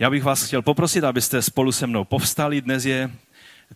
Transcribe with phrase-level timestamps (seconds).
[0.00, 2.60] Já bych vás chtěl poprosit, abyste spolu se mnou povstali.
[2.60, 3.10] Dnes je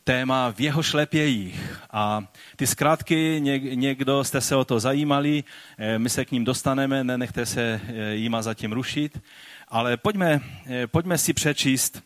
[0.04, 1.80] téma v jeho šlepějích.
[1.90, 2.24] A
[2.56, 3.40] ty zkrátky,
[3.74, 5.44] někdo jste se o to zajímali,
[5.78, 9.20] eh, my se k ním dostaneme, nenechte se eh, jima zatím rušit,
[9.68, 12.02] ale pojďme, eh, pojďme si přečíst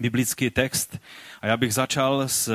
[0.00, 0.98] biblický text.
[1.40, 2.50] A já bych začal z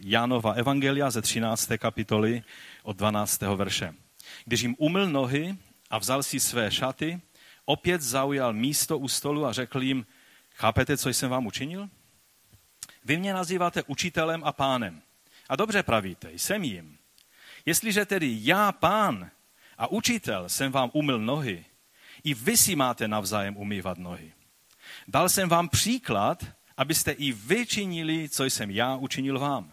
[0.00, 1.78] Jánova Evangelia ze 13.
[1.78, 2.42] kapitoly
[2.82, 3.56] od 12.
[3.56, 3.94] verše.
[4.44, 5.56] Když jim umyl nohy
[5.90, 7.20] a vzal si své šaty,
[7.66, 10.06] opět zaujal místo u stolu a řekl jim,
[10.54, 11.88] chápete, co jsem vám učinil?
[13.04, 15.02] Vy mě nazýváte učitelem a pánem.
[15.48, 16.98] A dobře pravíte, jsem jim.
[17.66, 19.30] Jestliže tedy já, pán
[19.78, 21.64] a učitel, jsem vám umyl nohy,
[22.24, 24.32] i vy si máte navzájem umývat nohy.
[25.08, 26.44] Dal jsem vám příklad,
[26.76, 29.72] abyste i vy činili, co jsem já učinil vám.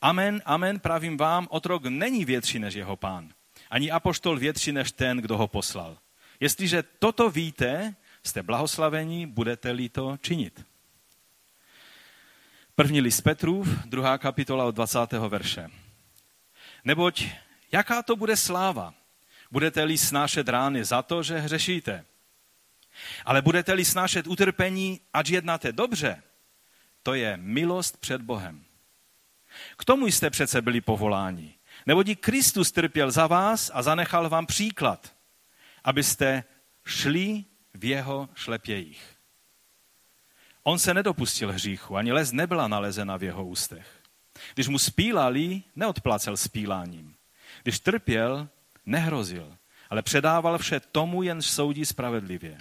[0.00, 3.32] Amen, amen, pravím vám, otrok není větší než jeho pán.
[3.70, 5.98] Ani apoštol větší než ten, kdo ho poslal.
[6.40, 10.64] Jestliže toto víte, jste blahoslavení, budete-li to činit.
[12.74, 15.12] První list Petrův, druhá kapitola od 20.
[15.12, 15.70] verše.
[16.84, 17.24] Neboť
[17.72, 18.94] jaká to bude sláva?
[19.50, 22.04] Budete-li snášet rány za to, že hřešíte?
[23.24, 26.22] Ale budete-li snášet utrpení, ať jednáte dobře,
[27.02, 28.64] to je milost před Bohem.
[29.76, 31.54] K tomu jste přece byli povoláni.
[31.86, 35.14] Neboť i Kristus trpěl za vás a zanechal vám příklad,
[35.88, 36.44] abyste
[36.84, 37.44] šli
[37.74, 39.16] v jeho šlepějích.
[40.62, 44.02] On se nedopustil hříchu, ani les nebyla nalezena v jeho ústech.
[44.54, 47.14] Když mu spílali, neodplacel spíláním.
[47.62, 48.48] Když trpěl,
[48.86, 49.56] nehrozil,
[49.90, 52.58] ale předával vše tomu, jen soudí spravedlivě.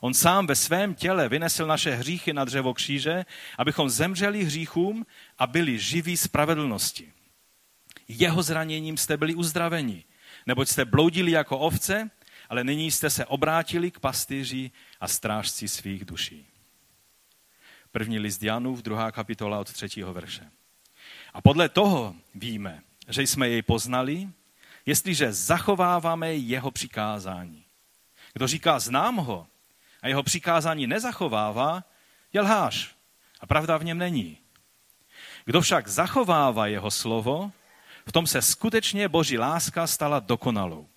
[0.00, 3.24] On sám ve svém těle vynesl naše hříchy na dřevo kříže,
[3.58, 5.06] abychom zemřeli hříchům
[5.38, 7.12] a byli živí spravedlnosti.
[8.08, 10.04] Jeho zraněním jste byli uzdraveni,
[10.46, 12.10] neboť jste bloudili jako ovce,
[12.48, 16.46] ale nyní jste se obrátili k pastýři a strážci svých duší.
[17.92, 20.50] První list Janův, druhá kapitola od třetího verše.
[21.34, 24.28] A podle toho víme, že jsme jej poznali,
[24.86, 27.64] jestliže zachováváme jeho přikázání.
[28.32, 29.46] Kdo říká znám ho
[30.02, 31.84] a jeho přikázání nezachovává,
[32.32, 32.94] je lhář
[33.40, 34.38] a pravda v něm není.
[35.44, 37.52] Kdo však zachovává jeho slovo,
[38.06, 40.88] v tom se skutečně boží láska stala dokonalou.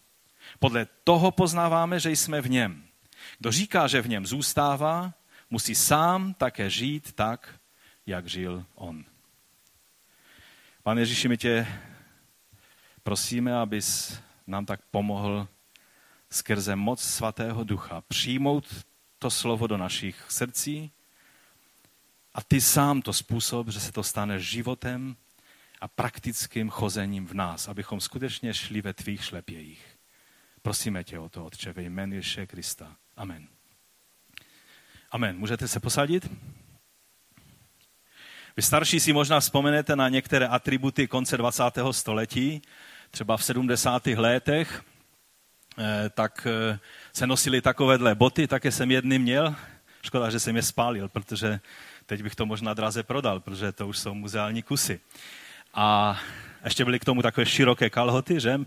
[0.62, 2.84] Podle toho poznáváme, že jsme v něm.
[3.40, 5.14] Kdo říká, že v něm zůstává,
[5.50, 7.60] musí sám také žít tak,
[8.06, 9.06] jak žil on.
[10.84, 11.68] Pane Ježíši, my tě
[13.04, 15.48] prosíme, abys nám tak pomohl
[16.30, 18.86] skrze moc svatého ducha přijmout
[19.20, 20.92] to slovo do našich srdcí
[22.34, 25.16] a ty sám to způsob, že se to stane životem
[25.82, 29.91] a praktickým chozením v nás, abychom skutečně šli ve tvých šlepějích.
[30.62, 32.96] Prosíme tě o to, Otče, ve jménu Ježíše Krista.
[33.18, 33.48] Amen.
[35.12, 35.38] Amen.
[35.38, 36.32] Můžete se posadit?
[38.58, 41.64] Vy starší si možná vzpomenete na některé atributy konce 20.
[41.92, 42.62] století,
[43.12, 44.06] třeba v 70.
[44.08, 44.84] letech,
[45.78, 46.80] eh, tak eh,
[47.14, 49.56] se nosily takovéhle boty, také jsem jedny měl.
[50.02, 51.60] Škoda, že jsem je spálil, protože
[52.06, 55.00] teď bych to možná draze prodal, protože to už jsou muzeální kusy.
[55.74, 56.20] A
[56.64, 58.60] ještě byly k tomu takové široké kalhoty, že?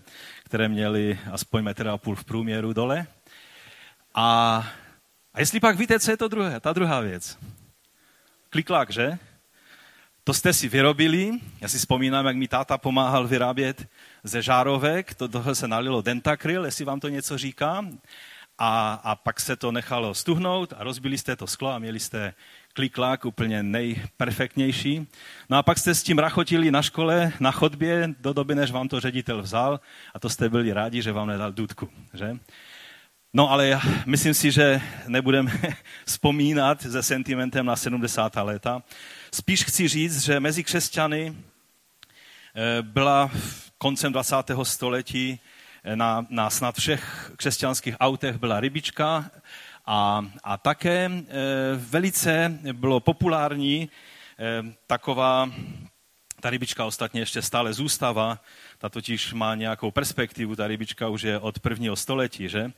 [0.44, 3.06] které měly aspoň metr a půl v průměru dole.
[4.15, 4.56] A,
[5.34, 7.38] a jestli pak víte, co je to druhé, ta druhá věc.
[8.50, 9.19] Kliklák, že?
[10.25, 13.88] To jste si vyrobili, já si vzpomínám, jak mi táta pomáhal vyrábět
[14.25, 17.84] ze žárovek, to toho se nalilo dentakryl, jestli vám to něco říká.
[18.59, 22.34] A, a pak se to nechalo stuhnout a rozbili jste to sklo a měli jste
[22.75, 25.07] kliklák úplně nejperfektnější.
[25.51, 28.89] No a pak jste s tím rachotili na škole, na chodbě, do doby, než vám
[28.89, 29.81] to ředitel vzal
[30.15, 32.37] a to jste byli rádi, že vám nedal dudku, že?
[33.33, 35.53] No ale já myslím si, že nebudeme
[36.05, 38.37] vzpomínat se sentimentem na 70.
[38.37, 38.83] léta.
[39.34, 41.37] Spíš chci říct, že mezi křesťany
[42.55, 43.31] eh, byla
[43.79, 44.37] koncem 20.
[44.63, 45.41] století
[45.84, 49.31] eh, na, na snad všech křesťanských autech byla rybička
[49.87, 51.22] a, a také e,
[51.77, 53.89] velice bylo populární e,
[54.86, 55.51] taková,
[56.41, 58.41] ta rybička ostatně ještě stále zůstává,
[58.78, 62.72] ta totiž má nějakou perspektivu, ta rybička už je od prvního století, že?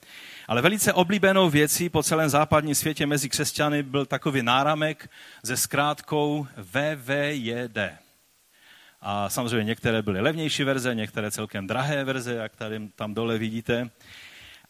[0.49, 5.11] Ale velice oblíbenou věcí po celém západním světě mezi křesťany byl takový náramek
[5.45, 7.79] se zkrátkou VVJD.
[9.01, 13.91] A samozřejmě některé byly levnější verze, některé celkem drahé verze, jak tady tam dole vidíte.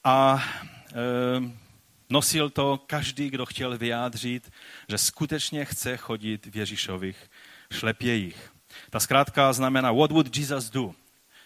[0.05, 0.45] A
[0.93, 1.66] e,
[2.11, 4.53] Nosil to každý, kdo chtěl vyjádřit,
[4.89, 7.31] že skutečně chce chodit v Ježíšových
[7.73, 8.53] šlepějích.
[8.91, 10.95] Ta zkrátka znamená What would Jesus do?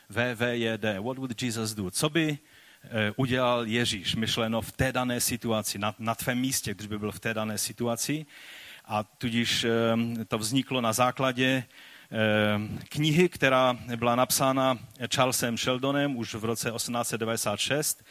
[0.09, 0.85] VVJD.
[1.01, 1.91] What would Jesus do?
[1.91, 2.39] Co by
[3.17, 7.21] udělal Ježíš, myšleno v té dané situaci, na, na tvém místě, když by byl v
[7.21, 8.27] té dané situaci.
[8.85, 9.67] A tudíž
[10.29, 11.65] to vzniklo na základě
[12.89, 14.79] knihy, která byla napsána
[15.15, 18.05] Charlesem Sheldonem už v roce 1896.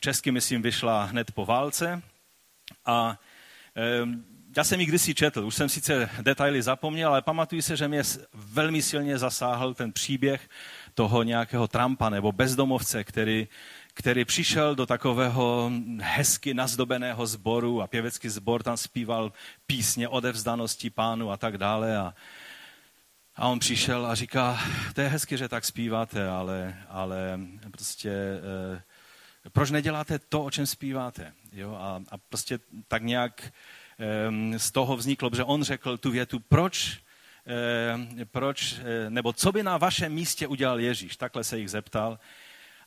[0.00, 2.02] Česky, myslím, vyšla hned po válce.
[2.86, 3.18] A
[4.56, 8.02] já jsem ji kdysi četl, už jsem sice detaily zapomněl, ale pamatuju se, že mě
[8.34, 10.48] velmi silně zasáhl ten příběh
[10.94, 13.48] toho nějakého Trumpa nebo bezdomovce, který,
[13.94, 19.32] který přišel do takového hezky nazdobeného sboru a pěvecký sbor tam zpíval
[19.66, 21.96] písně odevzdanosti pánu a tak dále.
[21.96, 22.14] A,
[23.36, 24.60] a on přišel a říká,
[24.94, 27.40] to je hezky, že tak zpíváte, ale, ale
[27.70, 28.82] prostě eh,
[29.52, 31.32] proč neděláte to, o čem zpíváte?
[31.52, 31.76] Jo?
[31.80, 32.58] A, a prostě
[32.88, 33.52] tak nějak
[34.52, 37.00] eh, z toho vzniklo, že on řekl tu větu, proč,
[37.46, 41.16] eh, proč, eh, nebo co by na vašem místě udělal Ježíš?
[41.16, 42.18] Takhle se jich zeptal.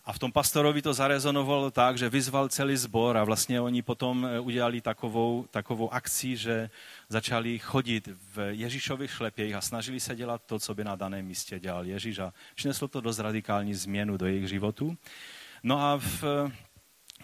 [0.07, 4.25] A v tom pastorovi to zarezonovalo tak, že vyzval celý sbor a vlastně oni potom
[4.25, 6.69] eh, udělali takovou, takovou akci, že
[7.09, 11.59] začali chodit v Ježíšových šlepějích a snažili se dělat to, co by na daném místě
[11.59, 14.97] dělal Ježíš a přineslo to dost radikální změnu do jejich životu.
[15.63, 16.23] No a v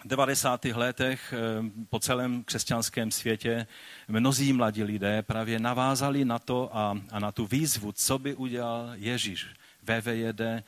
[0.04, 0.64] 90.
[0.64, 3.66] letech eh, po celém křesťanském světě
[4.08, 8.90] mnozí mladí lidé právě navázali na to a, a na tu výzvu, co by udělal
[8.94, 9.46] Ježíš
[9.82, 10.62] VVJD, eh,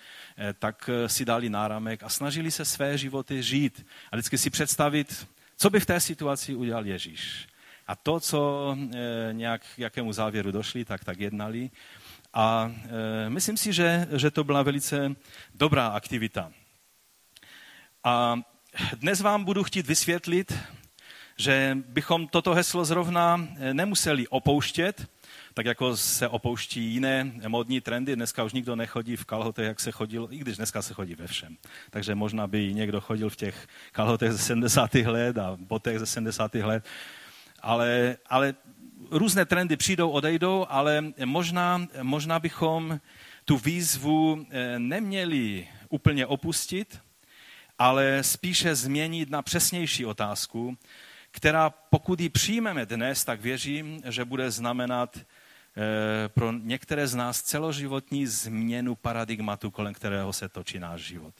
[0.58, 5.28] tak eh, si dali náramek a snažili se své životy žít a vždycky si představit,
[5.56, 7.48] co by v té situaci udělal Ježíš.
[7.86, 8.76] A to, co
[9.32, 11.70] nějak jakému závěru došli, tak tak jednali.
[12.34, 12.72] A
[13.28, 15.14] myslím si, že, že to byla velice
[15.54, 16.52] dobrá aktivita.
[18.06, 18.38] A
[18.96, 20.58] dnes vám budu chtít vysvětlit,
[21.36, 25.06] že bychom toto heslo zrovna nemuseli opouštět,
[25.54, 28.16] tak jako se opouští jiné modní trendy.
[28.16, 31.26] Dneska už nikdo nechodí v kalhotech, jak se chodil, i když dneska se chodí ve
[31.26, 31.56] všem.
[31.90, 34.94] Takže možná by někdo chodil v těch kalhotech ze 70.
[34.94, 36.54] let a botech ze 70.
[36.54, 36.84] let.
[37.62, 38.54] Ale, ale
[39.10, 43.00] různé trendy přijdou, odejdou, ale možná, možná bychom
[43.44, 47.05] tu výzvu eh, neměli úplně opustit,
[47.78, 50.76] ale spíše změnit na přesnější otázku,
[51.30, 57.42] která pokud ji přijmeme dnes, tak věřím, že bude znamenat eh, pro některé z nás
[57.42, 61.34] celoživotní změnu paradigmatu, kolem kterého se točí náš život.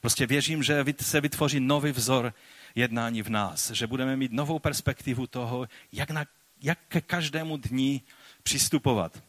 [0.00, 2.34] Prostě věřím, že se vytvoří nový vzor
[2.74, 6.24] jednání v nás, že budeme mít novou perspektivu toho, jak, na,
[6.62, 8.02] jak ke každému dní
[8.42, 9.22] přistupovat.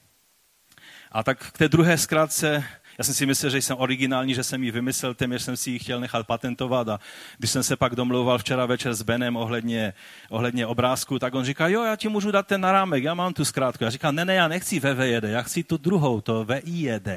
[1.11, 2.63] A tak k té druhé zkrátce
[2.97, 5.79] já jsem si myslel, že jsem originální, že jsem ji vymyslel, téměř jsem si ji
[5.79, 6.99] chtěl nechat patentovat a
[7.37, 9.93] když jsem se pak domlouval včera večer s Benem ohledně,
[10.29, 13.45] ohledně obrázku, tak on říká, jo, já ti můžu dát ten narámek, já mám tu
[13.45, 13.83] zkrátku.
[13.83, 17.07] Já říkám, ne, ne, já nechci VVJD, já chci tu druhou, to VIJD.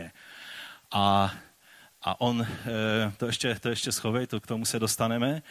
[0.93, 1.35] A,
[2.03, 5.43] a on, eh, to ještě, to ještě schovej, to k tomu se dostaneme.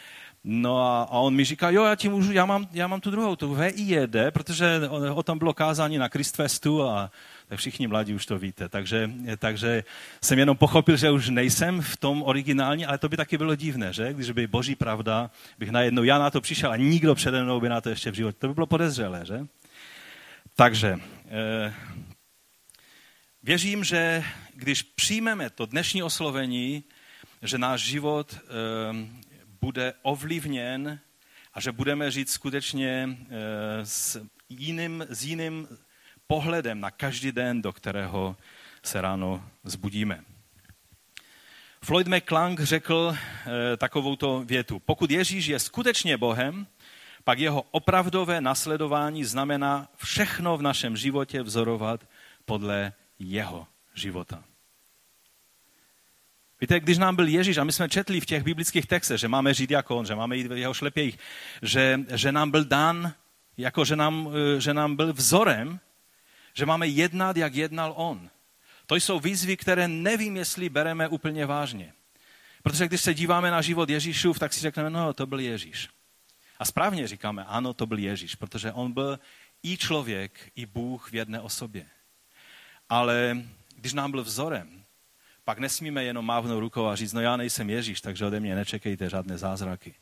[0.44, 3.10] No a, a on mi říká, jo, já ti můžu, já mám, já mám tu
[3.10, 7.10] druhou, tu VIJD, protože o, o tom bylo kázání na Christfestu a
[7.48, 8.68] tak všichni mladí už to víte.
[8.68, 9.84] Takže, takže
[10.22, 13.92] jsem jenom pochopil, že už nejsem v tom originální, ale to by taky bylo divné,
[13.92, 14.12] že?
[14.12, 17.68] Když by boží pravda, bych najednou já na to přišel a nikdo přede mnou by
[17.68, 18.38] na to ještě v životě.
[18.40, 19.46] To by bylo podezřelé, že?
[20.54, 20.98] Takže
[21.28, 21.74] eh,
[23.42, 26.84] věřím, že když přijmeme to dnešní oslovení,
[27.42, 28.42] že náš život eh,
[29.60, 30.98] bude ovlivněn
[31.54, 35.68] a že budeme žít skutečně eh, s jiným, s jiným
[36.26, 38.36] pohledem na každý den, do kterého
[38.82, 40.24] se ráno zbudíme.
[41.82, 44.78] Floyd McClung řekl e, takovouto větu.
[44.78, 46.66] Pokud Ježíš je skutečně Bohem,
[47.24, 52.08] pak jeho opravdové nasledování znamená všechno v našem životě vzorovat
[52.44, 54.44] podle jeho života.
[56.60, 59.54] Víte, když nám byl Ježíš, a my jsme četli v těch biblických textech, že máme
[59.54, 61.18] žít jako on, že máme jít v jeho šlepějích,
[61.62, 63.12] že, že nám byl dán,
[63.56, 65.80] jako že nám, eh, že nám byl vzorem,
[66.56, 68.30] že máme jednat, jak jednal on.
[68.86, 71.92] To jsou výzvy, které nevím, jestli bereme úplně vážně.
[72.62, 75.88] Protože když se díváme na život Ježíšův, tak si řekneme, no, to byl Ježíš.
[76.58, 79.18] A správně říkáme, ano, to byl Ježíš, protože on byl
[79.62, 81.86] i člověk, i Bůh v jedné osobě.
[82.88, 83.36] Ale
[83.76, 84.84] když nám byl vzorem,
[85.44, 89.10] pak nesmíme jenom mávnout rukou a říct, no já nejsem Ježíš, takže ode mě nečekejte
[89.10, 89.94] žádné zázraky.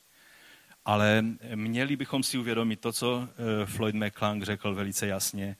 [0.84, 5.56] Ale měli bychom si uvědomit to, co eh, Floyd McClung řekl velice jasně,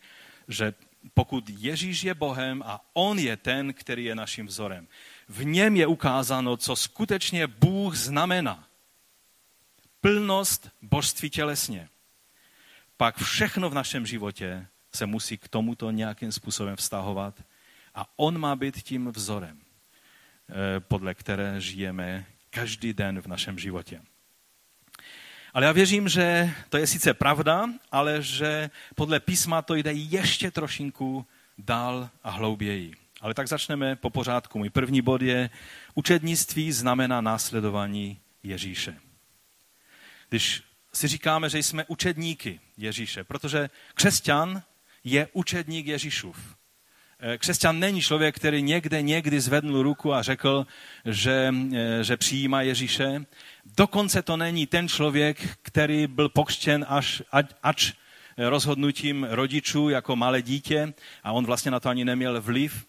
[0.48, 0.74] že
[1.14, 4.88] pokud Ježíš je Bohem a On je ten, který je naším vzorem,
[5.28, 8.68] v něm je ukázáno, co skutečně Bůh znamená.
[10.00, 11.88] Plnost božství tělesně.
[12.96, 17.42] Pak všechno v našem životě se musí k tomuto nějakým způsobem vztahovat
[17.94, 24.02] a On má být tím vzorem, eh, podle které žijeme každý den v našem životě.
[25.54, 30.50] Ale já věřím, že to je sice pravda, ale že podle písma to jde ještě
[30.50, 31.26] trošinku
[31.58, 32.94] dál a hlouběji.
[33.20, 34.58] Ale tak začneme po pořádku.
[34.58, 35.50] Můj první bod je,
[35.94, 38.96] učednictví znamená následování Ježíše.
[40.28, 44.62] Když si říkáme, že jsme učedníky Ježíše, protože křesťan
[45.04, 46.56] je učedník Ježíšův.
[47.26, 50.66] Eh, křesťan není člověk, který někde někdy zvednul ruku a řekl,
[51.04, 53.24] že, eh, že přijímá Ježíše.
[53.76, 57.22] Dokonce to není ten člověk, který byl pokřtěn až,
[57.62, 57.92] ač
[58.36, 62.86] rozhodnutím rodičů jako malé dítě a on vlastně na to ani neměl vliv,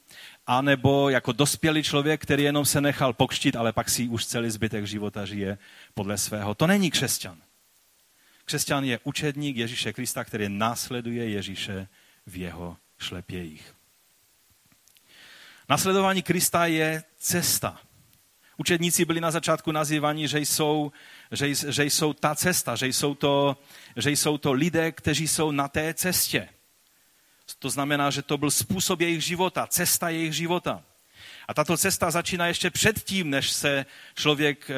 [0.48, 4.88] anebo jako dospělý člověk, který jenom se nechal pokřtit, ale pak si už celý zbytek
[4.88, 5.58] života žije
[5.94, 6.56] podle svého.
[6.56, 7.38] To není křesťan.
[8.46, 11.88] Křesťan je učedník Ježíše Krista, který následuje Ježíše
[12.28, 13.75] v jeho šlepějích.
[15.70, 17.80] Nasledování Krista je cesta.
[18.58, 20.92] Učedníci byli na začátku nazývaní, že jsou,
[21.32, 23.58] že, že jsou ta cesta, že jsou, to,
[23.96, 26.50] že jsou to lidé, kteří jsou na té cestě.
[27.60, 30.84] To znamená, že to byl způsob jejich života, cesta jejich života.
[31.48, 34.72] A tato cesta začíná ještě předtím, než se člověk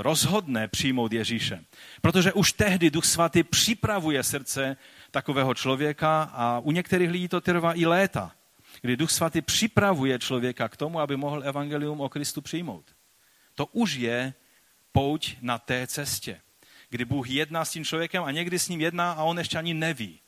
[0.00, 1.64] rozhodne přijmout Ježíše.
[2.00, 4.76] Protože už tehdy Duch Svatý připravuje srdce
[5.10, 8.32] takového člověka a u některých lidí to trvá i léta,
[8.80, 12.84] kdy Duch Svatý připravuje člověka k tomu, aby mohl evangelium o Kristu přijmout.
[13.54, 14.34] To už je
[14.92, 16.40] pouť na té cestě,
[16.90, 19.74] kdy Bůh jedná s tím člověkem a někdy s ním jedná a on ještě ani
[19.74, 20.20] neví,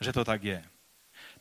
[0.00, 0.64] že to tak je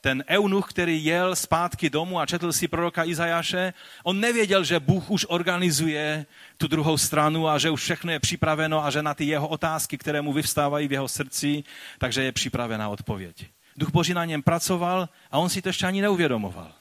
[0.01, 3.73] ten eunuch, který jel zpátky domů a četl si proroka Izajaše,
[4.03, 6.25] on nevěděl, že Bůh už organizuje
[6.57, 9.97] tu druhou stranu a že už všechno je připraveno a že na ty jeho otázky,
[9.97, 11.63] které mu vyvstávají v jeho srdci,
[11.97, 13.45] takže je připravená odpověď.
[13.79, 16.71] Duch Boží na něm pracoval a on si to ještě ani neuvědomoval.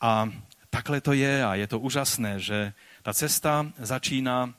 [0.00, 0.28] A
[0.70, 4.54] takhle to je a je to úžasné, že ta cesta začíná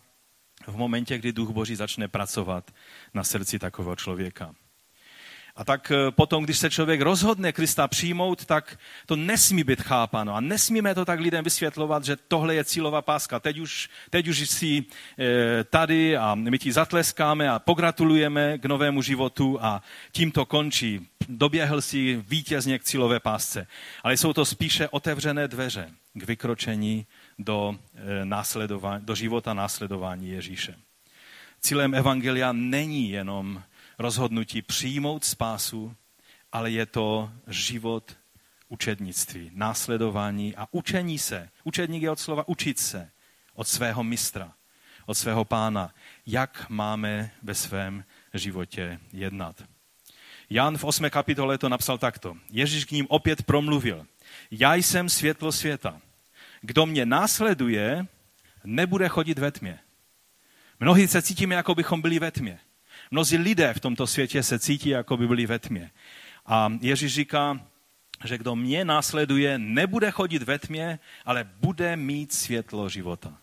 [0.67, 2.71] v momentě, kdy Duch Boží začne pracovat
[3.13, 4.55] na srdci takového člověka.
[5.57, 10.35] A tak eh, potom, když se člověk rozhodne Krista přijmout, tak to nesmí být chápano.
[10.35, 13.39] A nesmíme to tak lidem vysvětlovat, že tohle je cílová páska.
[13.39, 14.83] Teď už, teď už jsi
[15.19, 21.07] eh, tady a my ti zatleskáme a pogratulujeme k novému životu a tím to končí.
[21.29, 23.67] Doběhl si vítězně k cílové pásce.
[24.03, 27.05] Ale jsou to spíše otevřené dveře k vykročení
[27.39, 30.75] do, eh, do života následování Ježíše.
[31.61, 33.63] Cílem Evangelia není jenom
[33.97, 35.95] rozhodnutí přijmout spásu,
[36.51, 38.17] ale je to život
[38.69, 41.49] učednictví, následování a učení se.
[41.63, 43.11] Učedník je od slova učit se
[43.53, 44.53] od svého mistra,
[45.05, 45.93] od svého pána,
[46.25, 49.63] jak máme ve svém životě jednat.
[50.49, 51.09] Jan v 8.
[51.09, 52.37] kapitole to napsal takto.
[52.49, 54.07] Ježíš k ním opět promluvil.
[54.51, 56.01] Já jsem světlo světa.
[56.61, 58.05] Kdo mě následuje,
[58.63, 59.79] nebude chodit ve tmě.
[60.79, 62.59] Mnohí se cítíme, jako bychom byli ve tmě.
[63.11, 65.91] Mnozí lidé v tomto světě se cítí, jako by byli ve tmě.
[66.45, 67.67] A Ježíš říká,
[68.25, 73.37] že kdo mě následuje, nebude chodit ve tmě, ale bude mít světlo života.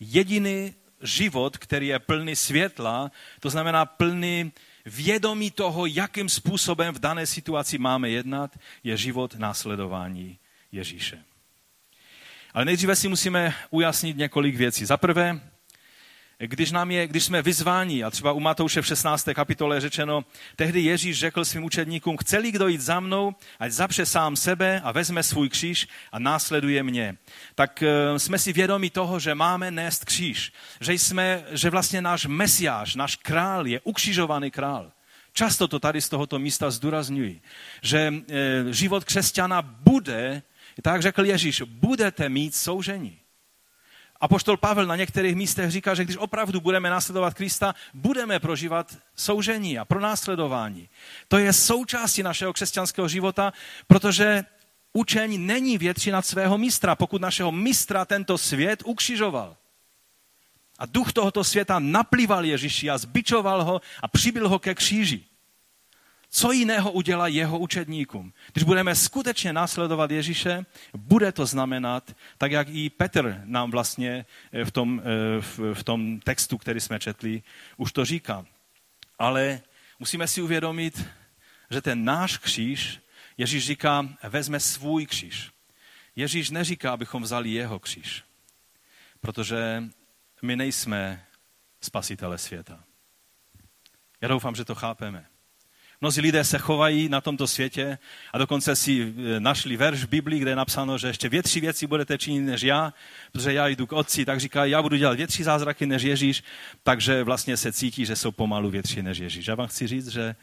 [0.00, 4.52] Jediný život, který je plný světla, to znamená plný
[4.86, 10.38] vědomí toho, jakým způsobem v dané situaci máme jednat, je život následování
[10.72, 11.24] Ježíše.
[12.54, 14.84] Ale nejdříve si musíme ujasnit několik věcí.
[14.84, 15.40] Za prvé,
[16.46, 19.28] když, nám je, když jsme vyzváni, a třeba u Matouše v 16.
[19.34, 20.24] kapitole je řečeno,
[20.56, 24.92] tehdy Ježíš řekl svým učedníkům, chce kdo jít za mnou, ať zapře sám sebe a
[24.92, 27.16] vezme svůj kříž a následuje mě.
[27.54, 32.26] Tak uh, jsme si vědomi toho, že máme nést kříž, že, jsme, že vlastně náš
[32.26, 34.92] mesiáš, náš král je ukřižovaný král.
[35.32, 37.40] Často to tady z tohoto místa zdůrazňuji,
[37.82, 40.42] že e, život křesťana bude,
[40.82, 43.19] tak řekl Ježíš, budete mít soužení.
[44.20, 48.96] A poštol Pavel na některých místech říká, že když opravdu budeme následovat Krista, budeme prožívat
[49.16, 50.88] soužení a pronásledování.
[51.28, 53.52] To je součástí našeho křesťanského života,
[53.86, 54.44] protože
[54.92, 59.56] učení není větší nad svého mistra, pokud našeho mistra tento svět ukřižoval.
[60.78, 65.24] A duch tohoto světa naplýval Ježíši a zbičoval ho a přibyl ho ke kříži.
[66.32, 68.32] Co jiného udělá jeho učedníkům?
[68.52, 74.64] Když budeme skutečně následovat Ježíše, bude to znamenat, tak jak i Petr nám vlastně eh,
[74.64, 77.42] v tom, eh, v tom textu, který jsme četli,
[77.76, 78.46] už to říká.
[79.18, 79.60] Ale
[79.98, 81.04] musíme si uvědomit,
[81.70, 83.00] že ten náš kříž,
[83.38, 85.50] Ježíš říká, vezme svůj kříž.
[86.16, 88.24] Ježíš neříká, abychom vzali jeho kříž,
[89.20, 89.84] protože
[90.42, 91.26] my nejsme
[91.80, 92.84] spasitele světa.
[94.20, 95.26] Já doufám, že to chápeme.
[96.00, 97.98] Mnozí lidé se chovají na tomto světě
[98.32, 101.86] a dokonce si eh, našli verš v Biblii, kde je napsáno, že ještě větší věci
[101.86, 102.94] budete činit než já,
[103.32, 106.42] protože já jdu k otci, tak říká, já budu dělat větší zázraky než Ježíš,
[106.82, 109.48] takže vlastně se cítí, že jsou pomalu větší než Ježíš.
[109.48, 110.34] Já vám chci říct, že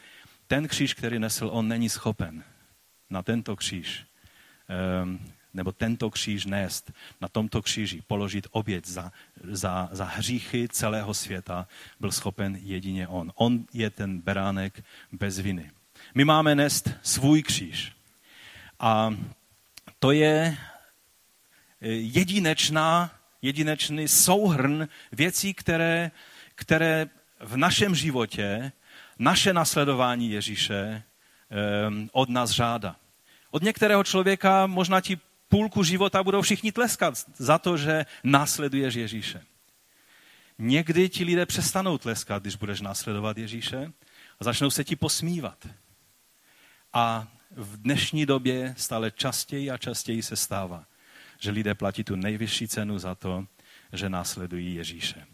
[0.47, 2.43] ten kříž, který nesl, on není schopen
[3.09, 4.05] na tento kříž
[5.03, 5.19] um,
[5.53, 9.11] nebo tento kříž nést, na tomto kříži položit oběť za,
[9.43, 11.67] za, za hříchy celého světa,
[11.99, 13.31] byl schopen jedině on.
[13.35, 15.71] On je ten beránek bez viny.
[16.15, 17.93] My máme nést svůj kříž.
[18.79, 19.15] A
[19.99, 20.57] to je
[21.81, 23.11] eh, jedinečná,
[23.41, 26.11] jedinečný souhrn věcí, které,
[26.55, 28.71] které v našem životě,
[29.19, 31.03] naše nasledování Ježíše eh,
[32.11, 32.95] od nás žádá.
[33.51, 39.43] Od některého člověka možná ti půlku života budou všichni tleskat za to, že následuješ Ježíše.
[40.57, 43.91] Někdy ti lidé přestanou tleskat, když budeš následovat Ježíše
[44.39, 45.67] a začnou se ti posmívat.
[46.93, 50.85] A v dnešní době stále častěji a častěji se stává,
[51.39, 53.47] že lidé platí tu nejvyšší cenu za to,
[53.93, 55.25] že následují Ježíše.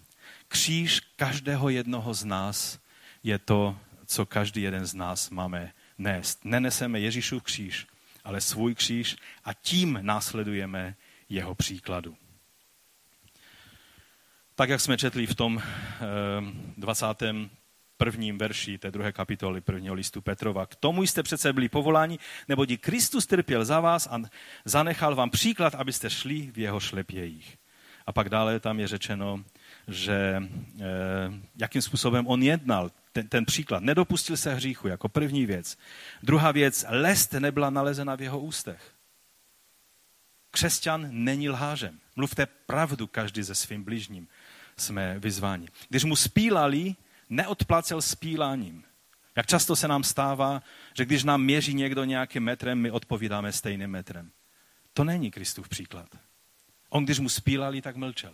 [0.48, 2.80] Kříž každého jednoho z nás
[3.24, 6.46] je to, co každý jeden z nás máme nést.
[6.46, 7.88] Neneseme Ježíšův kříž,
[8.24, 10.96] ale svůj kříž a tím následujeme
[11.30, 12.18] jeho příkladu.
[14.56, 15.62] Tak, jak jsme četli v tom
[16.78, 17.50] 21.
[18.28, 20.66] Eh, verši té druhé kapitoly prvního listu Petrova.
[20.66, 24.22] K tomu jste přece byli povoláni, nebo di Kristus trpěl za vás a
[24.66, 27.58] zanechal vám příklad, abyste šli v jeho šlepějích.
[28.06, 29.44] A pak dále tam je řečeno,
[29.88, 30.44] že
[30.80, 30.84] eh,
[31.58, 33.84] jakým způsobem on jednal, ten, ten příklad.
[33.84, 35.78] Nedopustil se hříchu jako první věc.
[36.24, 38.94] Druhá věc, lest nebyla nalezena v jeho ústech.
[40.52, 42.00] Křesťan není lhářem.
[42.16, 44.28] Mluvte pravdu každý se svým bližním.
[44.78, 45.68] Jsme vyzváni.
[45.90, 46.96] Když mu spílali,
[47.30, 48.84] neodplacel spíláním.
[49.36, 53.90] Jak často se nám stává, že když nám měří někdo nějakým metrem, my odpovídáme stejným
[53.90, 54.32] metrem.
[54.94, 56.08] To není Kristův příklad.
[56.90, 58.34] On, když mu spílali, tak mlčel.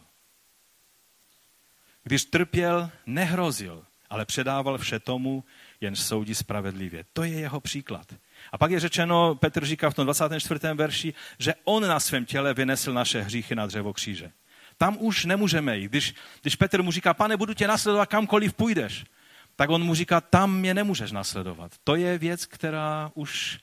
[2.03, 5.43] Když trpěl, nehrozil, ale předával vše tomu,
[5.81, 7.05] jen soudí spravedlivě.
[7.13, 8.13] To je jeho příklad.
[8.51, 10.59] A pak je řečeno, Petr říká v tom 24.
[10.73, 14.31] verši, že on na svém těle vynesl naše hříchy na dřevo kříže.
[14.77, 15.87] Tam už nemůžeme jít.
[15.87, 19.05] Když, když Petr mu říká, pane, budu tě nasledovat kamkoliv půjdeš,
[19.55, 21.71] tak on mu říká, tam mě nemůžeš nasledovat.
[21.83, 23.59] To je věc, která už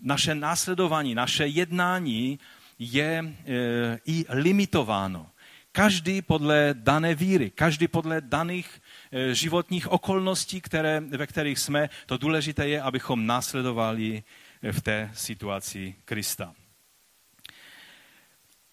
[0.00, 2.38] naše následování, naše jednání
[2.78, 5.30] je e, i limitováno.
[5.72, 8.80] Každý podle dané víry, každý podle daných
[9.32, 11.90] životních okolností, které, ve kterých jsme.
[12.06, 14.22] To důležité je, abychom následovali
[14.62, 16.54] e, v té situaci Krista.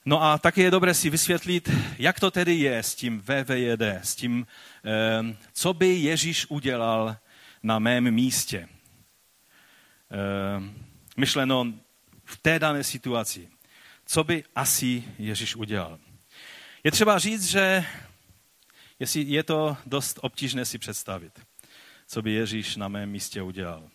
[0.05, 4.15] No a taky je dobré si vysvětlit, jak to tedy je s tím VVJD, s
[4.15, 4.47] tím,
[4.85, 7.17] e, co by Ježíš udělal
[7.63, 8.69] na mém místě.
[11.17, 11.73] Myšleno
[12.25, 13.49] v té dané situaci.
[14.05, 15.99] Co by asi Ježíš udělal?
[16.83, 17.85] Je třeba říct, že
[19.15, 21.39] je to dost obtížné si představit,
[22.07, 23.89] co by Ježíš na mém místě udělal.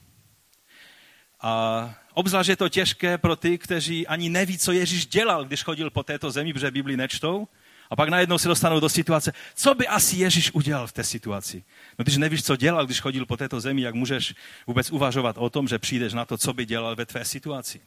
[1.40, 5.90] A obzvlášť je to těžké pro ty, kteří ani neví, co Ježíš dělal, když chodil
[5.90, 7.48] po této zemi, protože Bibli nečtou.
[7.90, 11.64] A pak najednou se dostanou do situace, co by asi Ježíš udělal v té situaci.
[11.98, 14.34] No když nevíš, co dělal, když chodil po této zemi, jak můžeš
[14.66, 17.80] vůbec uvažovat o tom, že přijdeš na to, co by dělal ve tvé situaci.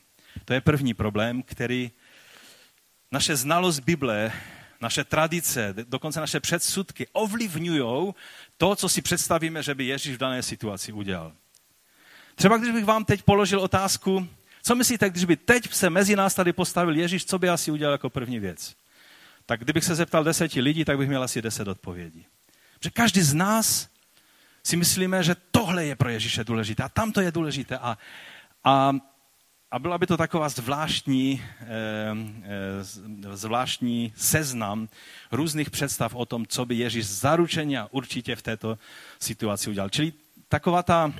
[0.45, 1.91] To je první problém, který
[3.11, 4.31] naše znalost Bible
[4.83, 8.13] naše tradice, dokonce naše předsudky ovlivňují
[8.57, 11.31] to, co si představíme, že by Ježíš v dané situaci udělal.
[12.35, 14.27] Třeba když bych vám teď položil otázku,
[14.63, 17.91] co myslíte, když by teď se mezi nás tady postavil Ježíš, co by asi udělal
[17.91, 18.75] jako první věc?
[19.45, 22.25] Tak kdybych se zeptal deseti lidí, tak bych měl asi deset odpovědí.
[22.83, 23.87] Že každý z nás
[24.63, 27.77] si myslíme, že tohle je pro Ježíše důležité a tam to je důležité.
[27.77, 27.97] A,
[28.63, 28.95] a
[29.73, 31.41] a byla by to taková zvláštní,
[33.31, 34.87] zvláštní seznam
[35.31, 38.77] různých představ o tom, co by Ježíš zaručeně a určitě v této
[39.19, 39.89] situaci udělal.
[39.89, 40.13] Čili
[40.47, 41.13] taková ta,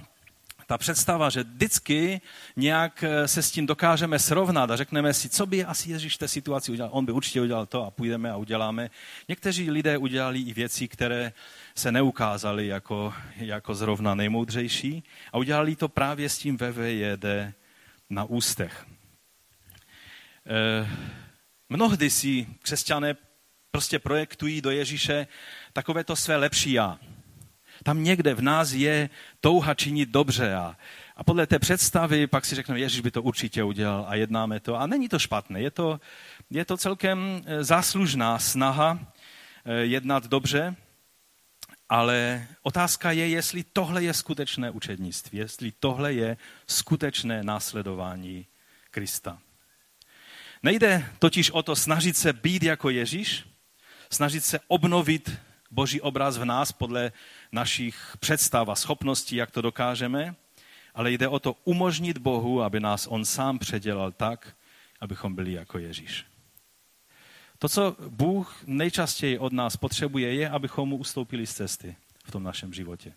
[0.67, 2.21] ta představa, že vždycky
[2.55, 6.17] nějak eh, se s tím dokážeme srovnat a řekneme si, co by asi Ježíš v
[6.17, 6.89] té situaci udělal.
[6.93, 8.89] On by určitě udělal to a půjdeme a uděláme.
[9.27, 11.33] Někteří lidé udělali i věci, které
[11.75, 17.25] se neukázaly jako, jako zrovna nejmoudřejší a udělali to právě s tím VVJD
[18.13, 18.85] na ústech.
[20.45, 20.89] E,
[21.69, 23.15] mnohdy si křesťané
[23.71, 25.27] prostě projektují do Ježíše
[25.73, 26.99] takové to své lepší já.
[27.83, 29.09] Tam někde v nás je
[29.41, 30.77] touha činit dobře a,
[31.15, 34.75] a podle té představy pak si řekneme, Ježíš by to určitě udělal a jednáme to.
[34.75, 35.99] A není to špatné, je to,
[36.49, 38.99] je to celkem e, záslužná snaha
[39.65, 40.75] e, jednat dobře,
[41.89, 48.45] Ale otázka je, jestli tohle je skutečné učednictví, jestli tohle je skutečné následování
[48.91, 49.39] Krista.
[50.63, 53.45] Nejde totiž o to snažit se být jako Ježíš,
[54.09, 55.37] snažit se obnovit
[55.71, 57.11] boží obraz v nás podle
[57.51, 60.35] našich představ a schopností, jak to dokážeme,
[60.93, 64.55] ale jde o to umožnit Bohu, aby nás On sám předělal tak,
[64.99, 66.25] abychom byli jako Ježíš.
[67.63, 71.95] To, co Bůh nejčastěji od nás potřebuje, je, abychom mu ustoupili z cesty
[72.25, 73.13] v tom našem životě.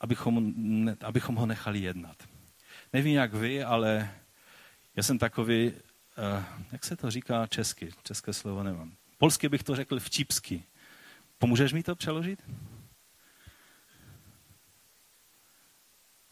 [0.00, 0.54] Abychom,
[1.00, 2.16] abychom ho nechali jednat.
[2.92, 4.14] Nevím, jak vy, ale
[4.96, 8.92] já jsem takový, uh, jak se to říká česky, české slovo nemám.
[9.18, 10.64] Polsky bych to řekl včipsky.
[11.38, 12.42] Pomůžeš mi to přeložit?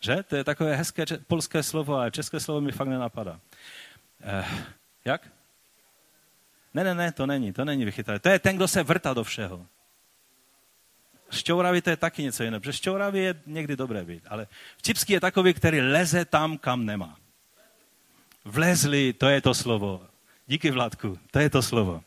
[0.00, 0.22] Že?
[0.22, 3.40] To je takové hezké polské slovo, ale české slovo mi fakt nenapadá.
[4.20, 4.46] Eh,
[5.04, 5.37] jak?
[6.74, 8.20] Ne, ne, ne, to není, to není vychytralý.
[8.20, 9.66] To je ten, kdo se vrtá do všeho.
[11.30, 15.20] Šťouravý to je taky něco jiného, protože šťouravý je někdy dobré být, ale vtipský je
[15.20, 17.16] takový, který leze tam, kam nemá.
[18.44, 20.06] Vlezli, to je to slovo.
[20.46, 22.02] Díky Vládku, to je to slovo.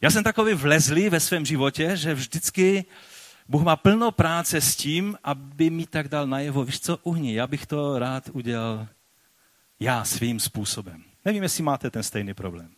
[0.00, 2.84] Já jsem takový vlezlý ve svém životě, že vždycky
[3.48, 7.46] Bůh má plno práce s tím, aby mi tak dal najevo, víš co, uhni, já
[7.46, 8.88] bych to rád udělal
[9.80, 11.04] já svým způsobem.
[11.24, 12.70] Nevím, jestli máte ten stejný problém.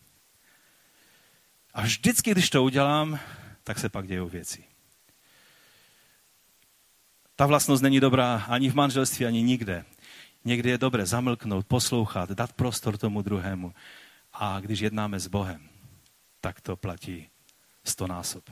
[1.74, 3.20] A vždycky, když to udělám,
[3.64, 4.64] tak se pak dějou věci.
[7.36, 9.84] Ta vlastnost není dobrá ani v manželství, ani nikde.
[10.44, 13.74] Někdy je dobré zamlknout, poslouchat, dát prostor tomu druhému.
[14.32, 15.68] A když jednáme s Bohem,
[16.40, 17.28] tak to platí
[17.84, 18.50] stonásob.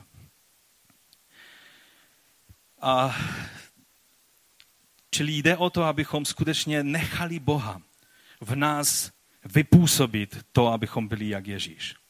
[2.81, 3.15] A
[5.11, 7.81] čili jde o to, abychom skutečně nechali Boha
[8.41, 9.11] v nás
[9.45, 12.00] vypůsobit to, abychom byli jak Ježíš.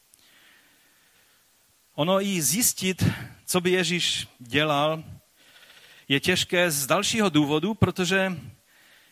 [1.94, 3.04] Ono i zjistit,
[3.46, 5.04] co by Ježíš dělal,
[6.08, 8.32] je těžké z dalšího důvodu, protože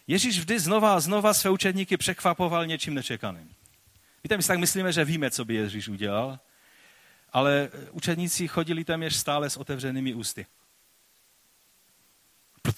[0.07, 3.55] Ježíš vždy znova a znova své učedníky překvapoval něčím nečekaným.
[4.25, 6.39] Víte, my si tak myslíme, že víme, co by Ježíš udělal,
[7.33, 10.47] ale učedníci chodili téměř stále s otevřenými ústy.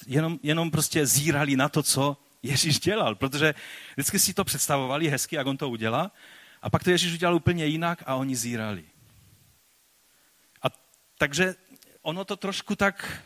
[0.06, 3.54] Jenom, jenom prostě zírali na to, co Ježíš dělal, protože
[3.96, 6.12] vždycky si to představovali hezky, jak on to udělá,
[6.62, 8.84] a pak to Ježíš udělal úplně jinak a oni zírali.
[11.22, 11.54] Takže
[12.02, 13.22] ono to trošku tak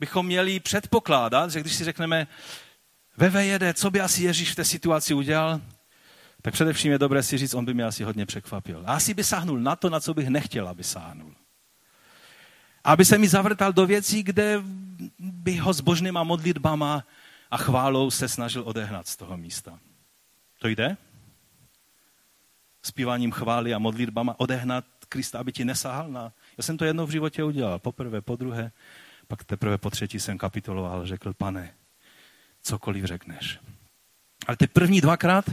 [0.00, 2.26] bychom měli předpokládat, že když si řekneme,
[3.16, 5.60] ve jede, co by asi Ježíš v té situaci udělal,
[6.42, 8.82] tak především je dobré si říct, on by mě asi hodně překvapil.
[8.86, 11.34] A asi by sáhnul na to, na co bych nechtěl, aby sáhnul.
[12.84, 14.62] Aby se mi zavrtal do věcí, kde
[15.18, 17.04] by ho s božnýma modlitbama
[17.50, 19.78] a chválou se snažil odehnat z toho místa.
[20.58, 20.96] To jde?
[22.82, 26.32] Zpíváním chvály a modlitbama odehnat Krista, aby ti nesáhal na...
[26.58, 27.78] Já jsem to jednou v životě udělal.
[27.78, 28.72] Poprvé, po druhé,
[29.28, 31.74] pak teprve po třetí jsem kapituloval a řekl, pane,
[32.62, 33.60] cokoliv řekneš.
[34.46, 35.44] Ale ty první dvakrát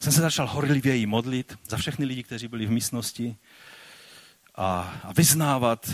[0.00, 3.36] jsem se začal horlivěji modlit za všechny lidi, kteří byli v místnosti
[4.54, 5.90] a, a vyznávat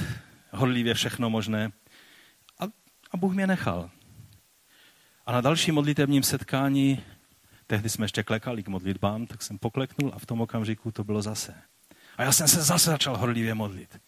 [0.50, 1.72] horlivě všechno možné.
[2.58, 2.64] A,
[3.10, 3.90] a Bůh mě nechal.
[5.26, 7.02] A na dalším modlitevním setkání,
[7.66, 11.22] tehdy jsme ještě klekali k modlitbám, tak jsem pokleknul a v tom okamžiku to bylo
[11.22, 11.69] zase.
[12.20, 14.00] A já jsem se zase začal horlivě modlit.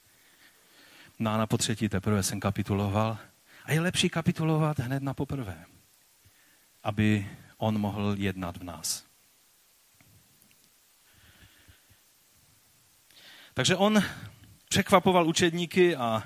[1.19, 3.19] No a na potřetí teprve jsem kapituloval.
[3.65, 5.65] A je lepší kapitulovat hned na poprvé,
[6.83, 9.05] aby on mohl jednat v nás.
[13.55, 14.05] Takže on
[14.69, 16.23] překvapoval učedníky a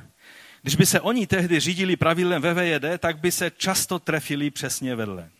[0.62, 5.30] když by se oni tehdy řídili pravidlem VVJD, tak by se často trefili přesně vedle.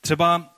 [0.00, 0.57] Třeba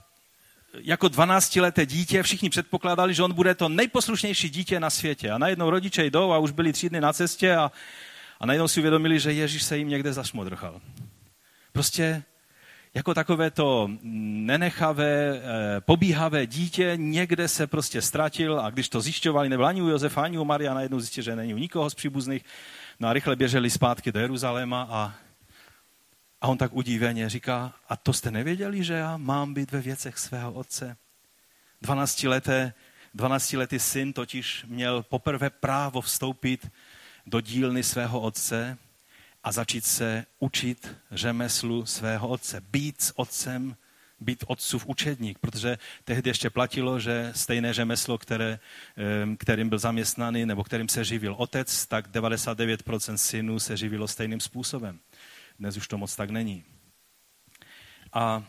[0.78, 5.30] jako 12-leté dítě všichni předpokládali, že on bude to nejposlušnější dítě na světě.
[5.30, 7.72] A najednou rodiče jdou a už byli tři dny na cestě a,
[8.40, 10.80] a najednou si uvědomili, že Ježíš se jim někde zašmodrchal.
[11.72, 12.22] Prostě
[12.94, 19.48] jako takové to nenechavé, eh, pobíhavé dítě někde se prostě ztratil a když to zjišťovali,
[19.48, 22.44] nebyl ani u Josefa, ani u Maria, najednou zjistili, že není u nikoho z příbuzných,
[23.00, 25.14] no a rychle běželi zpátky do Jeruzaléma a,
[26.40, 30.18] a on tak udíveně říká, a to jste nevěděli, že já mám být ve věcech
[30.18, 30.96] svého otce?
[31.82, 32.74] 12 leté,
[33.14, 36.70] 12 letý syn totiž měl poprvé právo vstoupit
[37.26, 38.78] do dílny svého otce,
[39.44, 42.60] a začít se učit řemeslu svého otce.
[42.70, 43.76] Být s otcem,
[44.20, 48.58] být otcův učedník, protože tehdy ještě platilo, že stejné řemeslo, které,
[49.38, 54.98] kterým byl zaměstnaný nebo kterým se živil otec, tak 99% synů se živilo stejným způsobem.
[55.60, 56.64] Dnes už to moc tak není.
[58.12, 58.44] A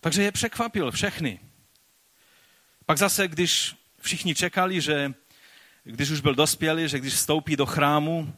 [0.00, 1.40] takže je překvapil všechny.
[2.86, 5.14] Pak zase, když všichni čekali, že
[5.84, 8.34] když už byl dospělý, že když vstoupí do chrámu,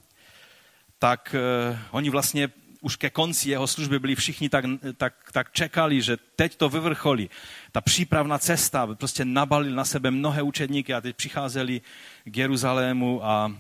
[0.98, 1.34] tak
[1.70, 2.48] uh, oni vlastně
[2.80, 4.64] už ke konci jeho služby byli všichni tak,
[4.96, 7.30] tak, tak čekali, že teď to vyvrcholí.
[7.72, 11.80] Ta přípravná cesta, prostě nabalil na sebe mnohé učedníky a teď přicházeli
[12.24, 13.52] k Jeruzalému a,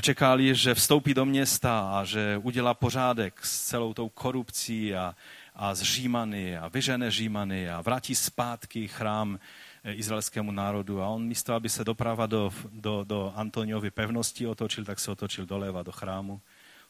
[0.00, 5.16] a čekali, že vstoupí do města a že udělá pořádek s celou tou korupcí a,
[5.54, 9.38] a z Římany a vyžene Římany a vrátí zpátky chrám
[9.84, 11.02] eh, izraelskému národu.
[11.02, 15.46] A on místo, aby se doprava do, do, do Antoniovy pevnosti otočil, tak se otočil
[15.46, 16.40] doleva do chrámu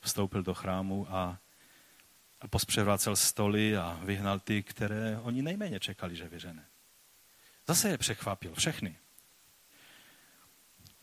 [0.01, 1.39] vstoupil do chrámu a,
[2.41, 6.65] a pospřevracel stoly a vyhnal ty, které oni nejméně čekali, že vyřene.
[7.67, 8.97] Zase je překvapil, všechny.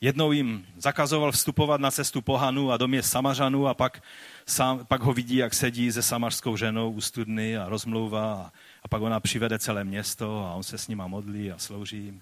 [0.01, 4.03] Jednou jim zakazoval vstupovat na cestu pohanu a do měst Samařanů a pak,
[4.45, 8.51] sám, pak ho vidí, jak sedí se samařskou ženou u studny a rozmlouvá a,
[8.83, 12.21] a pak ona přivede celé město a on se s nima modlí a slouží jim.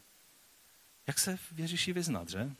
[1.08, 2.52] Jak se v Ježíši vyznat, že?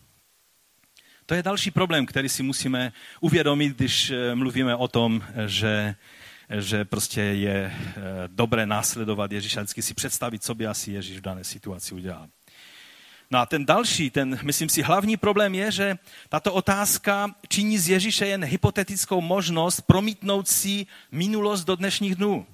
[1.26, 5.96] To je další problém, který si musíme uvědomit, když eh, mluvíme o tom, že,
[6.60, 7.94] že prostě je eh,
[8.28, 12.28] dobré následovat Ježíše, vždycky si představit, co by asi Ježíš v dané situaci udělal.
[13.36, 15.98] No a ten další, ten, myslím si, hlavní problém je, že
[16.30, 22.46] tato otázka činí z Ježíše jen hypotetickou možnost promítnout si minulost do dnešních dnů.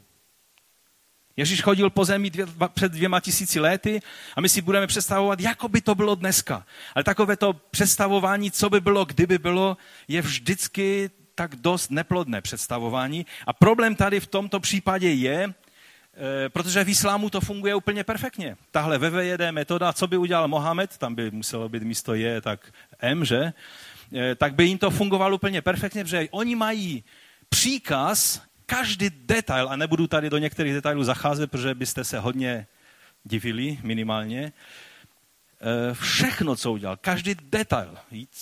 [1.38, 4.02] Ježíš chodil po zemi dvě, před dvěma tisíci lety
[4.36, 6.66] a my si budeme představovat, jako by to bylo dneska.
[6.96, 13.26] Ale takové to představování, co by bylo, kdyby bylo, je vždycky tak dost neplodné představování.
[13.48, 15.54] A problém tady v tomto případě je,
[16.50, 18.58] protože v islámu to funguje úplně perfektně.
[18.72, 23.26] Tahle VVJD metoda, co by udělal Mohamed, tam by muselo být místo je, tak M,
[23.26, 23.54] že?
[24.16, 27.04] E, tak by jim to fungovalo úplně perfektně, protože oni mají
[27.50, 32.68] příkaz, každý detail, a nebudu tady do některých detailů zacházet, protože byste se hodně
[33.24, 34.54] divili minimálně,
[35.62, 37.98] eh, všechno, co udělal, každý detail,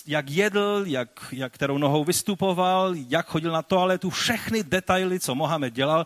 [0.08, 5.74] jak jedl, jak, jak kterou nohou vystupoval, jak chodil na toaletu, všechny detaily, co Mohamed
[5.74, 6.06] dělal,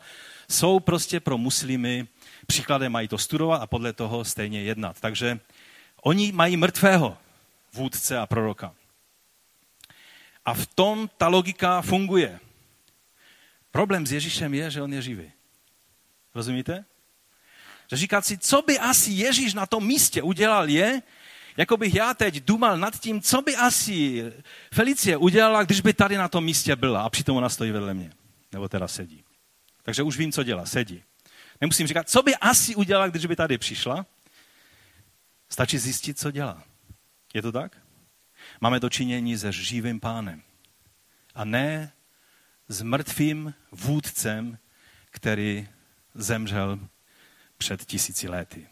[0.53, 2.07] jsou prostě pro muslimy
[2.47, 4.99] příkladem, mají to studovat a podle toho stejně jednat.
[4.99, 5.39] Takže
[6.01, 7.17] oni mají mrtvého
[7.73, 8.75] vůdce a proroka.
[10.45, 12.39] A v tom ta logika funguje.
[13.71, 15.31] Problém s Ježíšem je, že on je živý.
[16.35, 16.85] Rozumíte?
[17.91, 21.01] Že říkat si, co by asi Ježíš na tom místě udělal je,
[21.57, 24.23] jako bych já teď dumal nad tím, co by asi
[24.73, 28.11] Felicie udělala, když by tady na tom místě byla a přitom ona stojí vedle mě.
[28.51, 29.23] Nebo teda sedí.
[29.83, 31.03] Takže už vím, co dělá, sedí.
[31.61, 34.05] Nemusím říkat, co by asi udělala, když by tady přišla.
[35.49, 36.63] Stačí zjistit, co dělá.
[37.33, 37.77] Je to tak?
[38.61, 40.43] Máme dočinění se živým pánem.
[41.35, 41.93] A ne
[42.67, 44.57] s mrtvým vůdcem,
[45.11, 45.67] který
[46.13, 46.79] zemřel
[47.57, 48.67] před tisíci lety.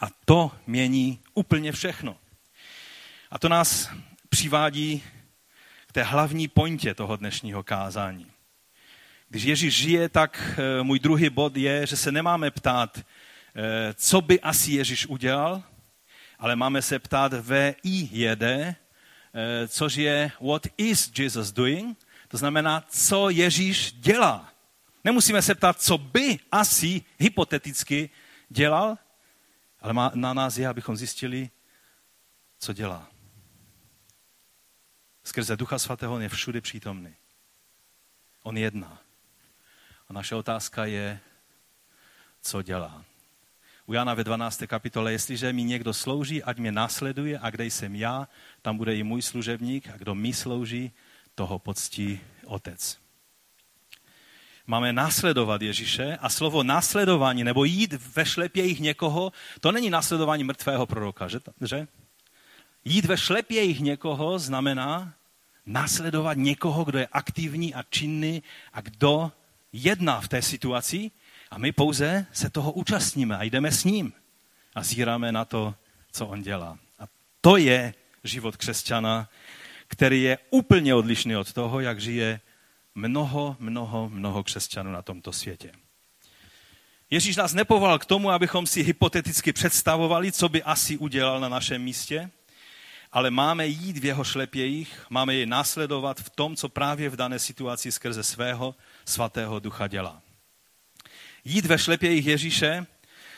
[0.00, 2.18] A to mění úplně všechno.
[3.30, 3.90] A to nás
[4.28, 5.02] přivádí
[5.86, 8.33] k té hlavní pointě toho dnešního kázání.
[9.34, 14.20] Když Ježíš žije, tak eh, můj druhý bod je, že se nemáme ptát, eh, co
[14.20, 15.62] by asi Ježíš udělal,
[16.38, 18.76] ale máme se ptát ve i jede,
[19.34, 24.52] eh, což je what is Jesus doing, to znamená, co Ježíš dělá.
[25.04, 28.10] Nemusíme se ptát, co by asi hypoteticky
[28.48, 28.98] dělal,
[29.80, 31.50] ale na nás je, abychom zjistili,
[32.58, 33.10] co dělá.
[35.24, 37.14] Skrze Ducha Svatého on je všude přítomný.
[38.42, 39.03] On jedná.
[40.08, 41.20] A naše otázka je,
[42.42, 43.04] co dělá.
[43.86, 44.62] U Jana ve 12.
[44.66, 48.28] kapitole, jestliže mi někdo slouží, ať mě následuje a kde jsem já,
[48.62, 50.92] tam bude i můj služebník a kdo mi slouží,
[51.34, 52.98] toho poctí otec.
[54.66, 60.86] Máme následovat Ježíše a slovo následování nebo jít ve šlepějích někoho, to není následování mrtvého
[60.86, 61.40] proroka, že?
[61.60, 61.86] že?
[62.84, 65.14] Jít ve šlepějích někoho znamená
[65.66, 69.32] následovat někoho, kdo je aktivní a činný a kdo
[69.74, 71.10] jedná v té situaci
[71.50, 74.12] a my pouze se toho účastníme a jdeme s ním
[74.74, 75.74] a zíráme na to,
[76.12, 76.78] co on dělá.
[76.98, 77.04] A
[77.40, 79.28] to je život křesťana,
[79.86, 82.40] který je úplně odlišný od toho, jak žije
[82.94, 85.72] mnoho, mnoho, mnoho křesťanů na tomto světě.
[87.10, 91.82] Ježíš nás nepovolal k tomu, abychom si hypoteticky představovali, co by asi udělal na našem
[91.82, 92.30] místě,
[93.12, 97.38] ale máme jít v jeho šlepějích, máme jej následovat v tom, co právě v dané
[97.38, 98.74] situaci skrze svého
[99.04, 100.22] svatého ducha dělá.
[101.44, 102.86] Jít ve šlepějích Ježíše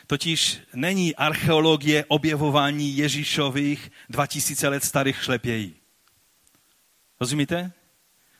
[0.07, 5.75] totiž není archeologie objevování Ježíšových 2000 let starých šlepějí.
[7.21, 7.73] Rozumíte?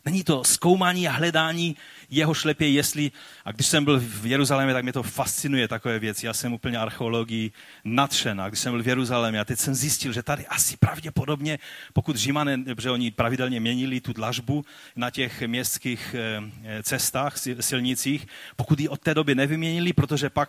[0.05, 1.77] Není to zkoumání a hledání
[2.11, 3.11] jeho šlepě, jestli,
[3.45, 6.27] a když jsem byl v Jeruzalémě, tak mě to fascinuje takové věci.
[6.27, 7.53] Já jsem úplně archeologii
[7.85, 8.41] nadšen.
[8.41, 11.59] A když jsem byl v Jeruzalémě, a teď jsem zjistil, že tady asi pravděpodobně,
[11.93, 14.65] pokud Římané, protože oni pravidelně měnili tu dlažbu
[14.97, 20.49] na těch městských eh, cestách, silnicích, pokud ji od té doby nevyměnili, protože pak,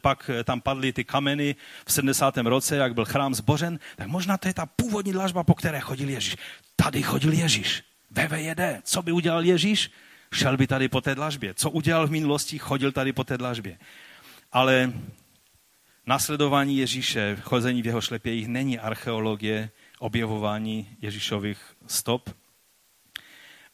[0.00, 2.36] pak tam padly ty kameny v 70.
[2.36, 6.08] roce, jak byl chrám zbořen, tak možná to je ta původní dlažba, po které chodil
[6.08, 6.36] Ježíš.
[6.76, 7.82] Tady chodil Ježíš.
[8.10, 8.60] VVJD.
[8.82, 9.90] Co by udělal Ježíš?
[10.36, 11.54] Šel by tady po té dlažbě.
[11.54, 12.58] Co udělal v minulosti?
[12.58, 13.78] Chodil tady po té dlažbě.
[14.52, 14.92] Ale
[16.06, 22.30] nasledování Ježíše, chození v jeho šlepějích není archeologie, objevování Ježíšových stop,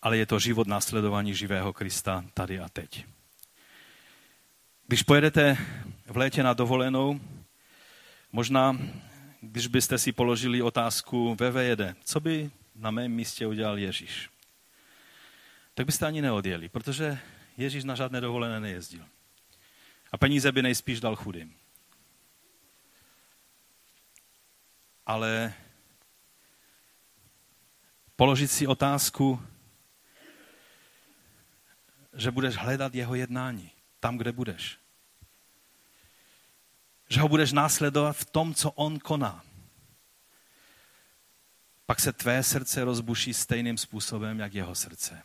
[0.03, 3.05] ale je to život následování živého Krista tady a teď.
[4.87, 5.57] Když pojedete
[6.07, 7.20] v létě na dovolenou,
[8.33, 8.79] možná,
[9.40, 14.29] když byste si položili otázku VVJD, co by na mém místě udělal Ježíš,
[15.74, 17.18] tak byste ani neodjeli, protože
[17.56, 19.04] Ježíš na žádné dovolené nejezdil.
[20.12, 21.56] A peníze by nejspíš dal chudým.
[25.06, 25.54] Ale
[28.16, 29.42] položit si otázku,
[32.12, 34.78] že budeš hledat jeho jednání tam, kde budeš.
[37.08, 39.44] Že ho budeš následovat v tom, co on koná
[41.92, 45.22] pak se tvé srdce rozbuší stejným způsobem, jak jeho srdce.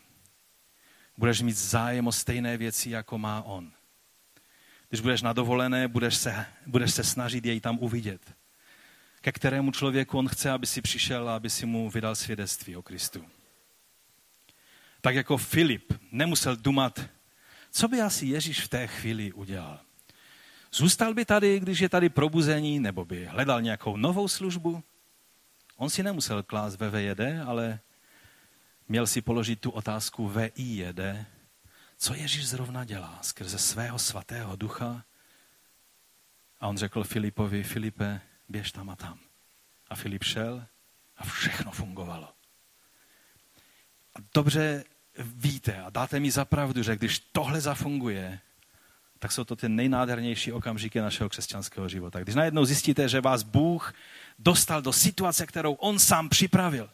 [1.17, 3.71] Budeš mít zájem o stejné věci, jako má on.
[4.89, 8.33] Když budeš na dovolené, budeš se, budeš se snažit jej tam uvidět.
[9.21, 12.81] Ke kterému člověku on chce, aby si přišel a aby si mu vydal svědectví o
[12.81, 13.25] Kristu.
[15.01, 17.09] Tak jako Filip nemusel dumat,
[17.71, 19.79] co by asi Ježíš v té chvíli udělal.
[20.73, 24.83] Zůstal by tady, když je tady probuzení, nebo by hledal nějakou novou službu?
[25.77, 27.79] On si nemusel klást VVJD, ale
[28.87, 30.99] měl si položit tu otázku VIJD,
[31.97, 35.03] co Ježíš zrovna dělá skrze svého svatého ducha.
[36.59, 39.19] A on řekl Filipovi, Filipe, běž tam a tam.
[39.89, 40.65] A Filip šel
[41.17, 42.33] a všechno fungovalo.
[44.15, 44.83] A dobře
[45.19, 48.39] víte a dáte mi zapravdu, že když tohle zafunguje,
[49.19, 52.19] tak jsou to ty nejnádhernější okamžiky našeho křesťanského života.
[52.19, 53.93] Když najednou zjistíte, že vás Bůh
[54.39, 56.89] dostal do situace, kterou on sám připravil.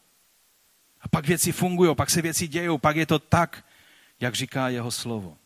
[1.03, 3.65] A pak věci fungují, pak se věci dějou, pak je to tak,
[4.19, 5.37] jak říká jeho slovo.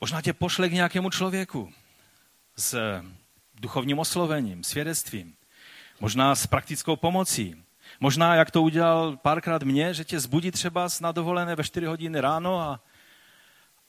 [0.00, 1.72] Možná tě pošle k nějakému člověku
[2.56, 3.02] s
[3.54, 5.36] duchovním oslovením, svědectvím,
[6.00, 7.64] možná s praktickou pomocí,
[8.00, 12.20] možná, jak to udělal párkrát mě, že tě zbudí třeba na dovolené ve 4 hodiny
[12.20, 12.80] ráno a,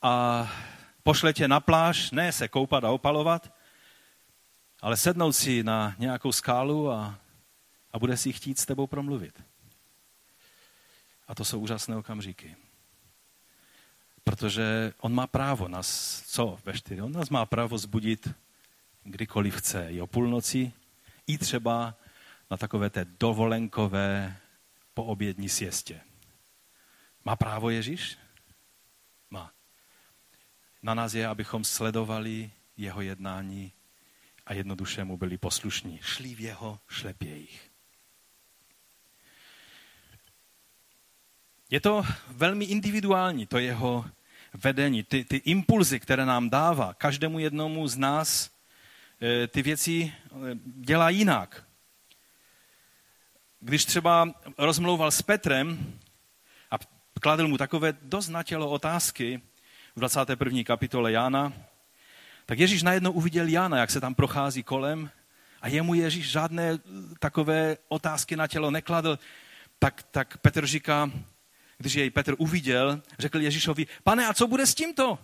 [0.01, 0.47] a
[1.03, 3.56] pošle tě na pláž, ne se koupat a opalovat,
[4.81, 7.19] ale sednout si na nějakou skálu a,
[7.91, 9.43] a bude si chtít s tebou promluvit.
[11.27, 12.55] A to jsou úžasné okamžiky.
[14.23, 17.01] Protože on má právo nás, co ve čtyři?
[17.01, 18.29] On nás má právo zbudit
[19.03, 19.91] kdykoliv chce.
[19.91, 20.73] I o půlnoci,
[21.27, 21.95] i třeba
[22.51, 24.37] na takové té dovolenkové
[24.93, 26.01] poobědní siestě.
[27.25, 28.17] Má právo Ježíš?
[30.87, 33.71] Na nás je, abychom sledovali jeho jednání
[34.47, 35.99] a jednoduše mu byli poslušní.
[36.01, 37.71] Šli v jeho šlepějích.
[41.69, 44.05] Je to velmi individuální, to jeho
[44.53, 48.51] vedení, ty, ty impulzy, které nám dává, každému jednomu z nás
[49.21, 51.63] eh, ty věci eh, dělá jinak.
[53.59, 55.99] Když třeba rozmlouval s Petrem
[56.71, 56.75] a
[57.21, 59.41] kladl mu takové dost na tělo otázky,
[59.95, 60.63] v 21.
[60.63, 61.53] kapitole Jana,
[62.47, 65.09] tak Ježíš najednou uviděl Jana, jak se tam prochází kolem
[65.61, 66.79] a jemu Ježíš žádné eh,
[67.19, 69.19] takové otázky na tělo nekladl.
[69.79, 71.11] Tak, tak Petr říká,
[71.77, 75.19] když jej Petr uviděl, řekl Ježíšovi, pane, a co bude s tímto?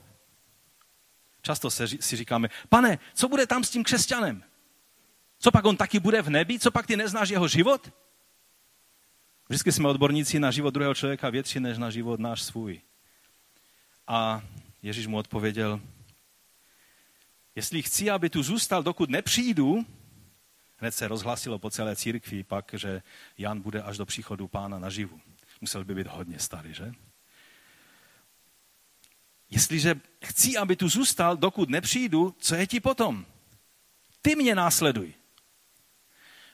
[1.41, 4.43] Často se, si říkáme, pane, co bude tam s tím křesťanem?
[5.39, 6.59] Co pak on taky bude v nebi?
[6.59, 7.91] Co pak ty neznáš jeho život?
[9.49, 12.81] Vždycky jsme odborníci na život druhého člověka větší než na život náš svůj.
[14.07, 14.41] A
[14.81, 15.79] Ježíš mu odpověděl,
[17.55, 19.85] jestli chci, aby tu zůstal, dokud nepřijdu,
[20.77, 23.01] hned se rozhlasilo po celé církvi pak, že
[23.37, 25.21] Jan bude až do příchodu pána naživu.
[25.61, 26.93] Musel by být hodně starý, že?
[29.49, 33.25] Jestliže chci, aby tu zůstal, dokud nepřijdu, co je ti potom?
[34.21, 35.13] Ty mě následuj.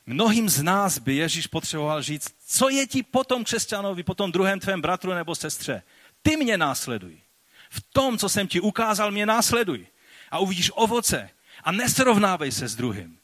[0.06, 4.82] Mnohým z nás by Ježíš potřeboval říct, co je ti potom křesťanovi, potom druhém tvém
[4.82, 5.84] bratru nebo sestře.
[6.22, 7.22] Ty mě následuj.
[7.70, 9.88] V tom, co jsem ti ukázal, mě následuj.
[10.32, 11.30] A uvidíš ovoce.
[11.64, 13.20] A nesrovnávej se s druhým.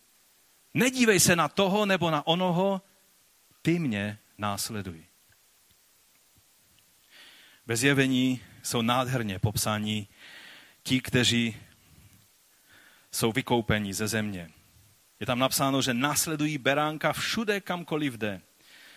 [0.73, 2.81] Nedívej se na toho nebo na onoho,
[3.61, 5.05] ty mě následuj.
[7.65, 10.07] Ve zjevení jsou nádherně popsáni
[10.83, 11.57] ti, kteří
[13.11, 14.49] jsou vykoupeni ze země.
[15.19, 18.41] Je tam napsáno, že následují beránka všude, kamkoliv jde.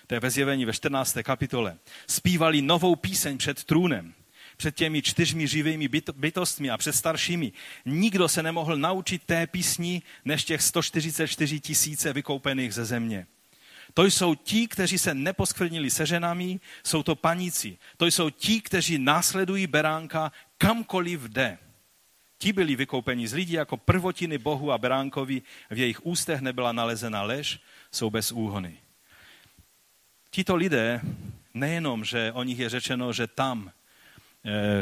[0.07, 1.17] To je ve zjevení ve 14.
[1.23, 1.79] kapitole.
[2.07, 4.15] Spívali novou píseň před trůnem,
[4.59, 7.53] před těmi čtyřmi živými bytostmi a před staršími.
[7.85, 13.27] Nikdo se nemohl naučit té písni, než těch 144 tisíce vykoupených ze země.
[13.95, 17.79] To jsou ti, kteří se neposkvrnili se ženami, jsou to paníci.
[17.97, 21.59] To jsou ti, kteří následují beránka kamkoliv jde.
[22.39, 27.23] Ti byli vykoupeni z lidí jako prvotiny Bohu a beránkovi, v jejich ústech nebyla nalezena
[27.23, 27.61] lež,
[27.93, 28.79] jsou bez úhony.
[30.31, 31.01] Tito lidé,
[31.55, 33.73] nejenom, že o nich je řečeno, že tam,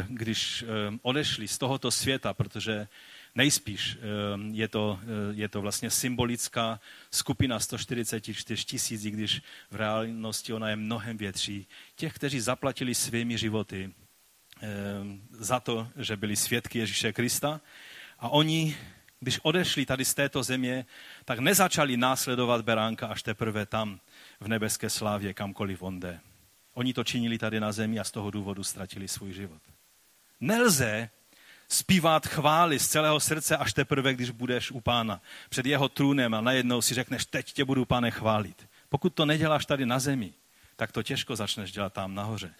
[0.07, 0.67] když eh,
[1.01, 2.87] odešli z tohoto světa, protože
[3.35, 6.79] Nejspíš ehm, je to, eh, je to vlastně symbolická
[7.11, 9.41] skupina 144 tisíc, i když
[9.71, 11.67] v reálnosti ona je mnohem větší.
[11.95, 13.93] Těch, kteří zaplatili svými životy
[15.31, 17.61] za to, že byli svědky Ježíše Krista.
[18.19, 18.77] A oni,
[19.19, 20.85] když odešli tady z této země,
[21.25, 23.99] tak nezačali následovat beránka až teprve tam,
[24.39, 26.19] v nebeské slávě, kamkoliv on jde.
[26.77, 29.61] Oni to činili tady na zemi a z toho důvodu ztratili svůj život.
[30.39, 31.09] Nelze
[31.67, 36.41] zpívat chvály z celého srdce až teprve, když budeš u pána před jeho trůnem a
[36.41, 38.67] najednou si řekneš, teď tě budu, pane, chválit.
[38.89, 40.33] Pokud to neděláš tady na zemi,
[40.75, 42.53] tak to těžko začneš dělat tam nahoře.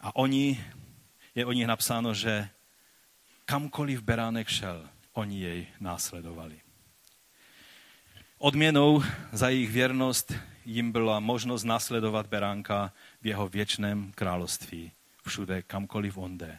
[0.00, 0.64] A oni,
[1.34, 2.48] je o nich napsáno, že
[3.44, 6.60] kamkoliv beránek šel, oni jej následovali.
[8.38, 10.32] Odměnou za jejich věrnost
[10.64, 12.92] jim byla možnost následovat beránka
[13.22, 14.92] v jeho věčném království,
[15.26, 16.58] všude, kamkoliv on jde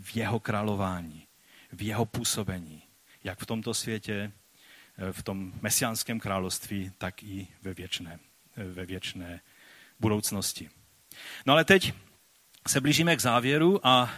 [0.00, 1.26] v jeho králování,
[1.72, 2.82] v jeho působení,
[3.24, 4.32] jak v tomto světě,
[4.98, 8.18] eh, v tom mesiánském království, tak i ve věčné,
[8.56, 9.40] eh, ve věčné
[10.00, 10.70] budoucnosti.
[11.46, 11.92] No ale teď
[12.68, 14.10] se blížíme k závěru a,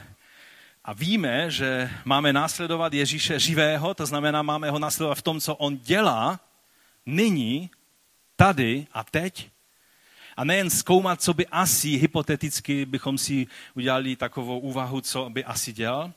[0.85, 5.57] a víme, že máme následovat Ježíše živého, to znamená, máme ho následovat v tom, co
[5.57, 6.41] on dělá
[7.07, 7.71] nyní,
[8.43, 9.51] tady a teď,
[10.37, 15.73] a nejen zkoumat, co by asi, hypoteticky bychom si udělali takovou úvahu, co by asi
[15.73, 16.13] dělal,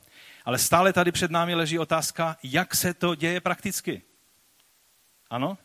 [0.46, 4.02] ale stále tady před námi leží otázka, jak se to děje prakticky.
[5.30, 5.58] Ano?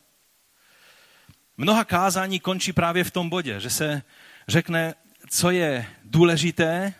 [1.57, 4.03] Mnoha kázání končí právě v tom bodě, že se
[4.47, 4.93] řekne,
[5.29, 6.93] co je důležité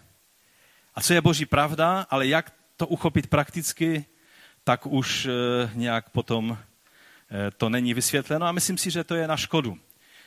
[0.95, 4.05] a co je boží pravda, ale jak to uchopit prakticky,
[4.63, 6.57] tak už eh, nějak potom
[7.57, 9.79] to není vysvětleno a myslím si, že to je na škodu.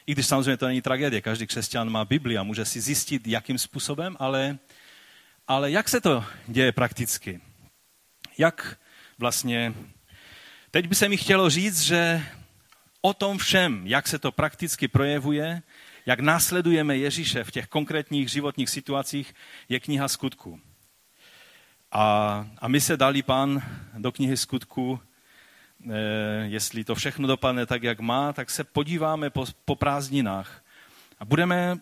[0.06, 3.58] I když samozřejmě to není tragédie, každý křesťan má Bibli a může si zjistit, jakým
[3.58, 4.58] způsobem, ale,
[5.48, 7.40] ale jak se to děje prakticky?
[8.38, 8.78] Jak
[9.18, 9.74] vlastně...
[10.70, 12.26] Teď by se mi chtělo říct, že
[13.00, 15.62] o tom všem, jak se to prakticky projevuje,
[16.06, 19.34] jak následujeme Ježíše v těch konkrétních životních situacích,
[19.68, 20.60] je kniha skutků.
[21.92, 23.62] A, a my se dali pán
[23.98, 25.13] do knihy skutků Eh,
[26.42, 30.64] jestli to všechno dopadne tak, jak má, tak se podíváme po, po prázdninách
[31.18, 31.78] a budeme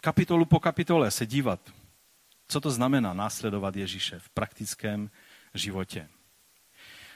[0.00, 1.60] kapitolu po kapitole se dívat,
[2.48, 5.10] co to znamená následovat Ježíše v praktickém
[5.54, 6.08] životě.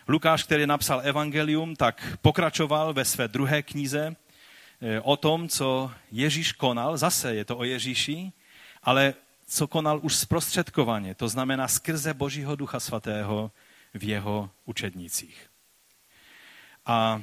[0.08, 4.16] Lukáš, který napsal Evangelium, tak pokračoval ve své druhé knize
[4.80, 6.96] eh, o tom, co Ježíš konal.
[6.96, 8.32] Zase je to o Ježíši,
[8.82, 9.14] ale
[9.46, 13.50] co konal už zprostředkovaně, to znamená skrze Božího Ducha Svatého
[13.94, 15.51] v jeho učednicích.
[16.86, 17.22] A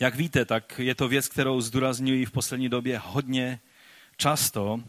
[0.00, 3.60] jak víte, tak je to věc, kterou zdůrazňuji v poslední době hodně
[4.16, 4.80] často,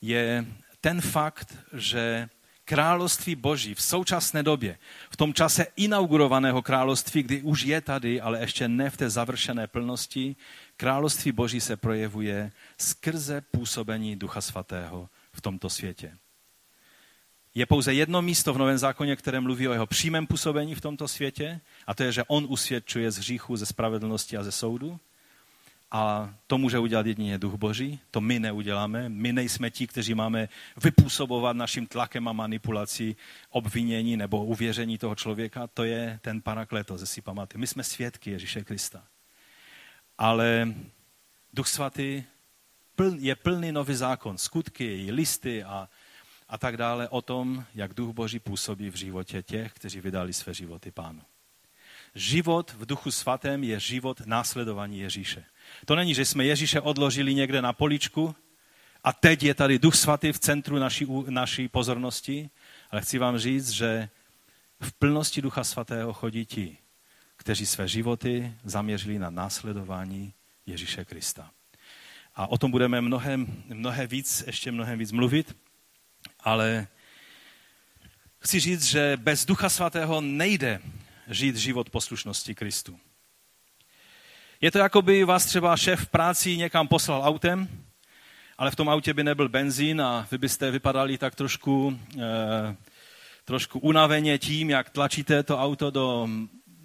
[0.00, 0.46] je
[0.80, 2.28] ten fakt, že
[2.64, 4.78] království Boží v současné době,
[5.10, 9.66] v tom čase inaugurovaného království, kdy už je tady, ale ještě ne v té završené
[9.66, 10.36] plnosti,
[10.76, 16.18] království Boží se projevuje skrze působení Ducha Svatého v tomto světě.
[17.54, 21.08] Je pouze jedno místo v Novém zákoně, které mluví o jeho přímém působení v tomto
[21.08, 25.00] světě, a to je, že on usvědčuje z hříchu, ze spravedlnosti a ze soudu.
[25.90, 29.08] A to může udělat jedině duch Boží, to my neuděláme.
[29.08, 30.48] My nejsme ti, kteří máme
[30.82, 33.16] vypůsobovat naším tlakem a manipulací
[33.50, 35.66] obvinění nebo uvěření toho člověka.
[35.66, 37.60] To je ten parakleto, ze si pamatuje.
[37.60, 39.04] My jsme svědky Ježíše Krista.
[40.18, 40.74] Ale
[41.52, 42.22] Duch Svatý
[43.18, 45.88] je plný nový zákon, skutky, listy a
[46.48, 50.54] a tak dále o tom, jak duch Boží působí v životě těch, kteří vydali své
[50.54, 51.22] životy pánu.
[52.14, 55.44] Život v duchu svatém je život následování Ježíše.
[55.84, 58.34] To není, že jsme Ježíše odložili někde na poličku
[59.04, 62.50] a teď je tady duch svatý v centru naší, naší pozornosti,
[62.90, 64.08] ale chci vám říct, že
[64.80, 66.78] v plnosti ducha svatého chodí ti,
[67.36, 70.34] kteří své životy zaměřili na následování
[70.66, 71.50] Ježíše Krista.
[72.34, 75.56] A o tom budeme mnohem, mnohem víc, ještě mnohem víc mluvit,
[76.44, 76.86] ale
[78.38, 80.80] chci říct, že bez Ducha Svatého nejde
[81.28, 83.00] žít život poslušnosti Kristu.
[84.60, 87.68] Je to jako by vás třeba šéf v práci někam poslal autem,
[88.58, 92.76] ale v tom autě by nebyl benzín a vy byste vypadali tak trošku, eh,
[93.44, 96.28] trošku unaveně tím, jak tlačíte to auto do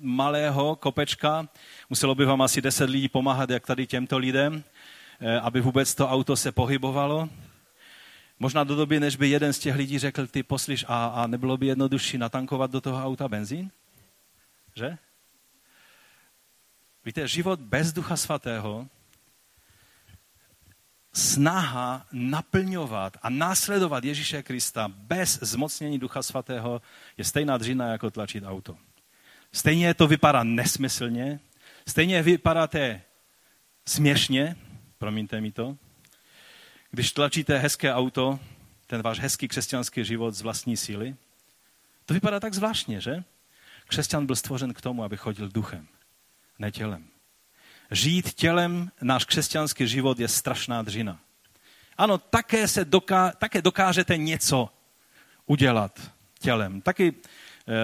[0.01, 1.47] malého kopečka.
[1.89, 4.64] Muselo by vám asi deset lidí pomáhat, jak tady těmto lidem,
[5.20, 7.30] eh, aby vůbec to auto se pohybovalo.
[8.40, 11.58] Možná do doby, než by jeden z těch lidí řekl, ty poslyš, a, a nebylo
[11.58, 13.72] by jednodušší natankovat do toho auta benzín?
[14.76, 14.98] Že?
[17.06, 18.88] Víte, život bez Ducha Svatého,
[21.14, 26.82] snaha naplňovat a následovat Ježíše Krista bez zmocnění Ducha Svatého
[27.18, 28.78] je stejná dřina, jako tlačit auto.
[29.52, 31.40] Stejně to vypadá nesmyslně,
[31.88, 33.02] stejně vypadáte
[33.88, 34.56] směšně,
[34.98, 35.78] promiňte mi to,
[36.92, 38.40] když tlačíte hezké auto,
[38.88, 41.16] ten váš hezký křesťanský život z vlastní síly.
[42.06, 43.24] To vypadá tak zvláštně, že?
[43.88, 45.88] Křesťan byl stvořen k tomu, aby chodil duchem,
[46.60, 47.08] ne tělem.
[47.92, 51.20] Žít tělem náš křesťanský život je strašná dřina.
[51.98, 54.70] Ano, také, se doká, také dokážete něco
[55.46, 56.82] udělat tělem.
[56.82, 57.16] Taky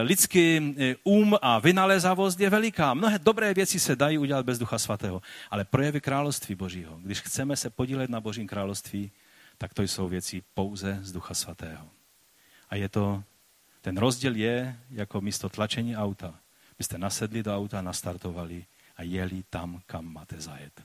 [0.01, 2.93] lidský eh, um a vynalézavost je veliká.
[2.93, 5.21] Mnohé dobré věci se dají udělat bez Ducha Svatého.
[5.51, 9.11] Ale projevy království Božího, když chceme se podílet na Božím království,
[9.57, 11.89] tak to jsou věci pouze z Ducha Svatého.
[12.69, 13.23] A je to,
[13.81, 16.35] ten rozdíl je jako místo tlačení auta.
[16.77, 18.65] Byste nasedli do auta, nastartovali
[18.97, 20.83] a jeli tam, kam máte zajet.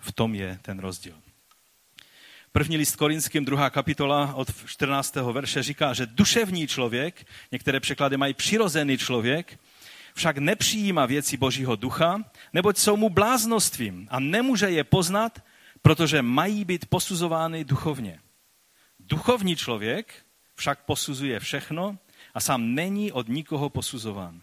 [0.00, 1.14] V tom je ten rozdíl.
[2.58, 5.14] První list Korinským, druhá kapitola od 14.
[5.14, 9.60] verše říká, že duševní člověk, některé překlady mají přirozený člověk,
[10.14, 15.42] však nepřijímá věci Božího ducha, neboť jsou mu bláznostvím a nemůže je poznat,
[15.82, 18.20] protože mají být posuzovány duchovně.
[19.00, 20.14] Duchovní člověk
[20.54, 21.98] však posuzuje všechno
[22.34, 24.40] a sám není od nikoho posuzován.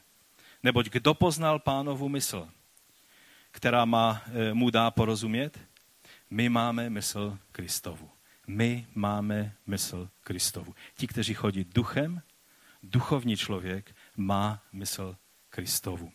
[0.63, 2.47] Neboť kdo poznal pánovu mysl,
[3.51, 5.59] která má, eh, mu dá porozumět?
[6.29, 8.09] My máme mysl Kristovu.
[8.47, 10.75] My máme mysl Kristovu.
[10.97, 12.21] Ti, kteří chodí duchem,
[12.83, 15.15] duchovní člověk má mysl
[15.49, 16.11] Kristovu.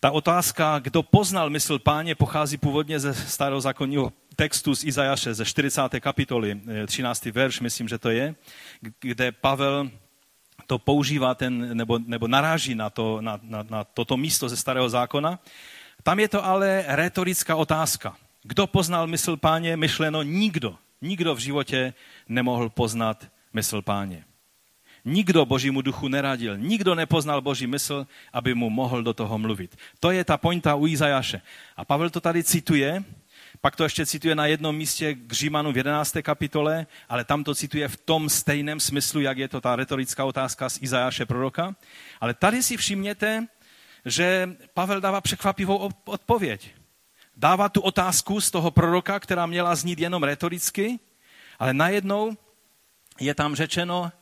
[0.00, 5.44] Ta otázka, kdo poznal mysl páně, pochází původně ze starého zákonního textu z Izajaše, ze
[5.44, 6.00] 40.
[6.00, 7.26] kapitoly, 13.
[7.26, 8.34] Eh, verš, myslím, že to je,
[9.00, 9.90] kde Pavel
[10.66, 14.88] to používá ten, nebo, nebo naráží na, to, na, na, na toto místo ze starého
[14.88, 15.38] zákona.
[16.02, 18.16] Tam je to ale retorická otázka.
[18.42, 19.76] Kdo poznal mysl páně?
[19.76, 20.76] Myšleno nikdo.
[21.00, 21.94] Nikdo v životě
[22.28, 24.24] nemohl poznat mysl páně.
[25.04, 29.76] Nikdo božímu duchu neradil, nikdo nepoznal boží mysl, aby mu mohl do toho mluvit.
[30.00, 31.40] To je ta pointa u Izajaše.
[31.76, 33.04] A Pavel to tady cituje,
[33.60, 36.16] pak to ještě cituje na jednom místě k Římanu v 11.
[36.22, 40.68] kapitole, ale tam to cituje v tom stejném smyslu, jak je to ta retorická otázka
[40.68, 41.74] z Izajáše proroka.
[42.20, 43.46] Ale tady si všimněte,
[44.04, 46.70] že Pavel dává překvapivou odpověď.
[47.36, 50.98] Dává tu otázku z toho proroka, která měla znít jenom retoricky,
[51.58, 52.36] ale najednou
[53.20, 54.12] je tam řečeno,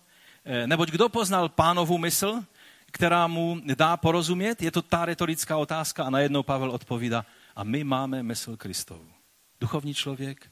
[0.44, 2.44] eh, neboť kdo poznal pánovu mysl,
[2.92, 7.84] která mu dá porozumět, je to ta retorická otázka a najednou Pavel odpovídá, a my
[7.84, 9.12] máme mysl Kristovu.
[9.60, 10.50] Duchovní člověk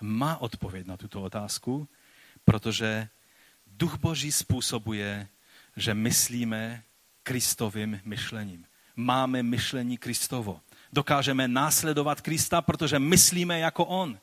[0.00, 1.88] má odpověď na tuto otázku,
[2.44, 3.08] protože
[3.66, 5.28] Duch Boží způsobuje,
[5.76, 6.82] že myslíme
[7.22, 8.66] Kristovým myšlením.
[8.96, 10.60] Máme myšlení Kristovo.
[10.92, 14.18] Dokážeme následovat Krista, protože myslíme jako On.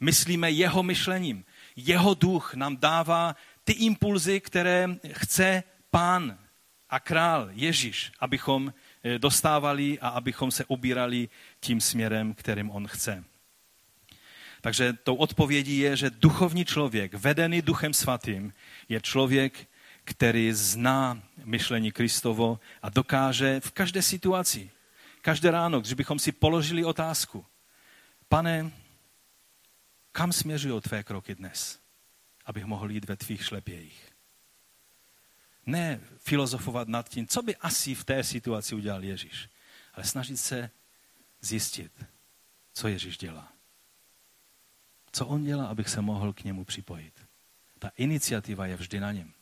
[0.00, 1.44] Myslíme jeho myšlením.
[1.76, 6.38] Jeho duch nám dává ty impulzy, které chce Pán
[6.90, 8.72] a král Ježíš, abychom
[9.04, 11.28] eh, dostávali a abychom se ubírali
[11.60, 13.24] tím směrem, kterým on chce.
[14.60, 18.52] Takže tou odpovědí je, že duchovní člověk, vedený duchem svatým,
[18.88, 19.68] je člověk,
[20.04, 24.70] který zná myšlení Kristovo a dokáže v každé situaci,
[25.26, 27.46] každé ráno, když bychom si položili otázku,
[28.28, 28.70] pane,
[30.12, 31.80] kam směřují tvé kroky dnes,
[32.44, 34.12] abych mohl jít ve tvých šlepějích?
[35.66, 39.48] Ne filozofovat nad tím, co by asi v té situaci udělal Ježíš,
[39.94, 40.70] ale snažit se
[41.40, 42.04] zjistit,
[42.72, 43.52] co Ježíš dělá.
[45.12, 47.26] Co on dělá, abych se mohl k němu připojit?
[47.78, 49.32] Ta iniciativa je vždy na něm.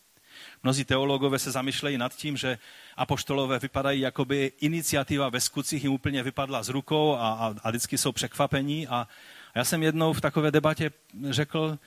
[0.63, 2.59] Mnozí teologové se zamýšlejí nad tím, že
[2.97, 7.71] apoštolové vypadají, jako by iniciativa ve skutcích jim úplně vypadla z rukou a, a, a
[7.71, 8.87] vždycky jsou překvapení.
[8.87, 9.09] A,
[9.55, 10.91] a já jsem jednou v takové debatě
[11.31, 11.79] řekl,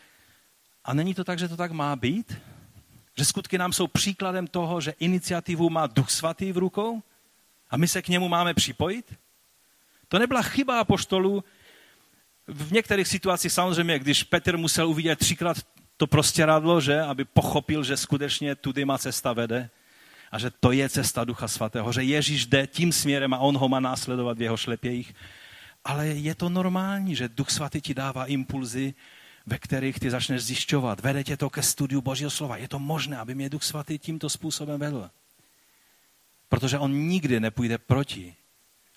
[0.86, 2.38] a není to tak, že to tak má být?
[3.18, 7.04] Že skutky nám jsou příkladem toho, že iniciativu má Duch Svatý v rukou
[7.70, 9.16] a my se k němu máme připojit?
[10.08, 11.44] To nebyla chyba apoštolů.
[12.48, 15.58] V některých situacích samozřejmě, když Petr musel uvidět třikrát
[15.98, 19.70] to prostěradlo, že, aby pochopil, že skutečně tudy má cesta vede
[20.32, 23.70] a že to je cesta Ducha Svatého, že Ježíš jde tím směrem a on ho
[23.70, 25.16] má následovat v jeho šlepějích.
[25.86, 28.94] Ale je to normální, že Duch Svatý ti dává impulzy,
[29.46, 31.00] ve kterých ty začneš zjišťovat.
[31.00, 32.58] Vede tě to ke studiu Božího slova.
[32.58, 35.10] Je to možné, aby mě Duch Svatý tímto způsobem vedl.
[36.50, 38.36] Protože on nikdy nepůjde proti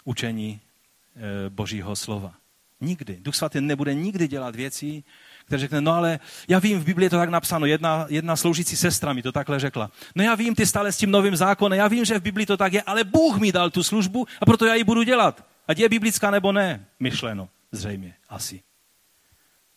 [0.05, 2.35] učení e, Božího slova.
[2.81, 3.19] Nikdy.
[3.21, 5.05] Duch Svatý nebude nikdy dělat věci,
[5.51, 8.77] který řekne, no ale já vím, v Biblii je to tak napsáno, jedna, jedna sloužící
[8.77, 9.91] sestra mi to takhle řekla.
[10.15, 12.57] No já vím, ty stále s tím novým zákonem, já vím, že v Biblii to
[12.57, 15.47] tak je, ale Bůh mi dal tu službu a proto já ji budu dělat.
[15.69, 18.63] Ať je biblická nebo ne, myšleno, zřejmě, asi.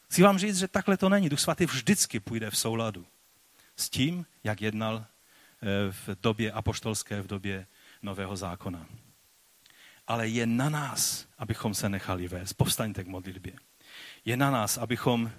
[0.09, 1.29] Chci vám říct, že takhle to není.
[1.29, 3.05] Duch svatý vždycky půjde v souladu
[3.77, 7.65] s tím, jak jednal eh, v době apoštolské, v době
[8.01, 8.85] nového zákona.
[10.07, 12.53] Ale je na nás, abychom se nechali vést.
[12.53, 13.53] Povstaňte k modlitbě.
[14.25, 15.31] Je na nás, abychom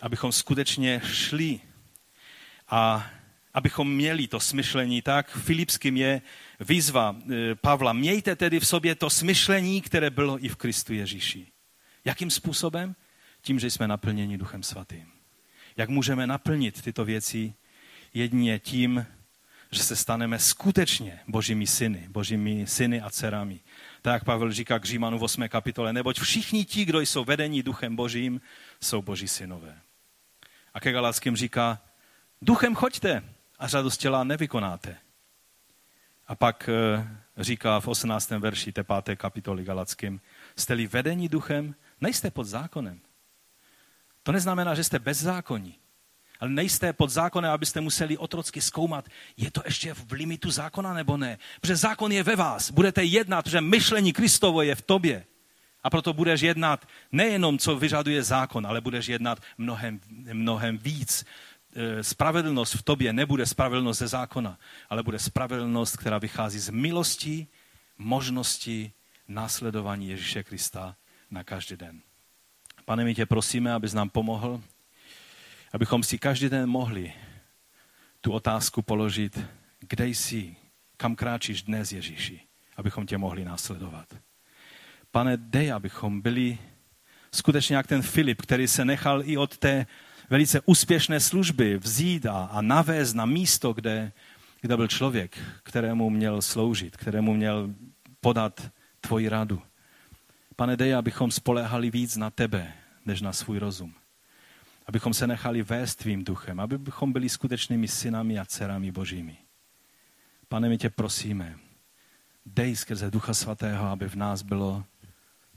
[0.00, 1.60] abychom skutečně šli
[2.68, 3.10] a
[3.54, 6.22] abychom měli to smyšlení, tak Filipským je
[6.60, 7.92] výzva e, Pavla.
[7.92, 11.46] Mějte tedy v sobě to smyšlení, které bylo i v Kristu Ježíši.
[12.04, 12.96] Jakým způsobem?
[13.42, 15.06] Tím, že jsme naplněni Duchem Svatým.
[15.76, 17.54] Jak můžeme naplnit tyto věci?
[18.14, 19.06] Jedině tím,
[19.70, 23.60] že se staneme skutečně božími syny, božími syny a dcerami.
[24.02, 25.48] Tak jak Pavel říká k Římanu v 8.
[25.48, 28.40] kapitole, neboť všichni ti, kdo jsou vedení duchem božím,
[28.80, 29.83] jsou boží synové.
[30.74, 31.80] A ke Galackým říká,
[32.42, 33.22] duchem choďte
[33.58, 34.96] a řadu z těla nevykonáte.
[36.26, 38.30] A pak eh, říká v 18.
[38.30, 40.20] verši té páté kapitoly Galackým,
[40.56, 43.00] jste-li vedení duchem, nejste pod zákonem.
[44.22, 45.78] To neznamená, že jste bez zákoní.
[46.40, 51.16] Ale nejste pod zákonem, abyste museli otrocky zkoumat, je to ještě v limitu zákona nebo
[51.16, 51.38] ne.
[51.60, 52.70] Protože zákon je ve vás.
[52.70, 55.26] Budete jednat, že myšlení Kristovo je v tobě.
[55.84, 60.00] A proto budeš jednat nejenom, co vyžaduje zákon, ale budeš jednat mnohem,
[60.32, 61.24] mnohem víc.
[61.76, 64.58] E, spravedlnost v tobě nebude spravedlnost ze zákona,
[64.90, 67.46] ale bude spravedlnost, která vychází z milosti,
[67.98, 68.92] možnosti
[69.28, 70.96] následování Ježíše Krista
[71.30, 72.00] na každý den.
[72.84, 74.60] Pane, my tě prosíme, abys nám pomohl,
[75.72, 77.12] abychom si každý den mohli
[78.20, 79.40] tu otázku položit,
[79.80, 80.56] kde jsi,
[80.96, 82.40] kam kráčíš dnes, Ježíši,
[82.76, 84.14] abychom tě mohli následovat.
[85.14, 86.58] Pane, dej, abychom byli
[87.32, 89.86] skutečně jak ten Filip, který se nechal i od té
[90.30, 94.12] velice úspěšné služby vzít a, a navést na místo, kde,
[94.60, 97.74] kde byl člověk, kterému měl sloužit, kterému měl
[98.20, 99.62] podat tvoji radu.
[100.56, 102.72] Pane, dej, abychom spolehali víc na tebe,
[103.06, 103.94] než na svůj rozum.
[104.86, 109.36] Abychom se nechali vést tvým duchem, abychom byli skutečnými synami a dcerami božími.
[110.48, 111.58] Pane, my tě prosíme,
[112.46, 114.84] dej skrze Ducha Svatého, aby v nás bylo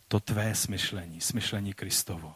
[0.08, 2.36] to tvé smyšlení, smyšlení Kristovo.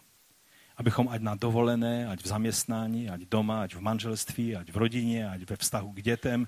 [0.77, 5.29] Abychom ať na dovolené, ať v zaměstnání, ať doma, ať v manželství, ať v rodině,
[5.29, 6.47] ať ve vztahu k dětem,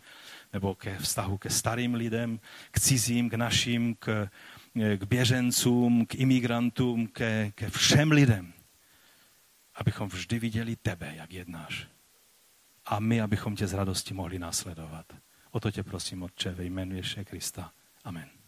[0.54, 2.40] nebo ke vztahu ke starým lidem,
[2.72, 4.30] k cizím, k našim, k,
[4.74, 8.54] k běžencům, k imigrantům, ke, ke všem lidem.
[9.76, 11.88] Abychom vždy viděli tebe, jak jednáš.
[12.86, 15.06] A my, abychom tě z radosti mohli následovat.
[15.52, 17.72] O to tě prosím, Otče, ve jménu Ježíše Krista.
[18.04, 18.43] Amen.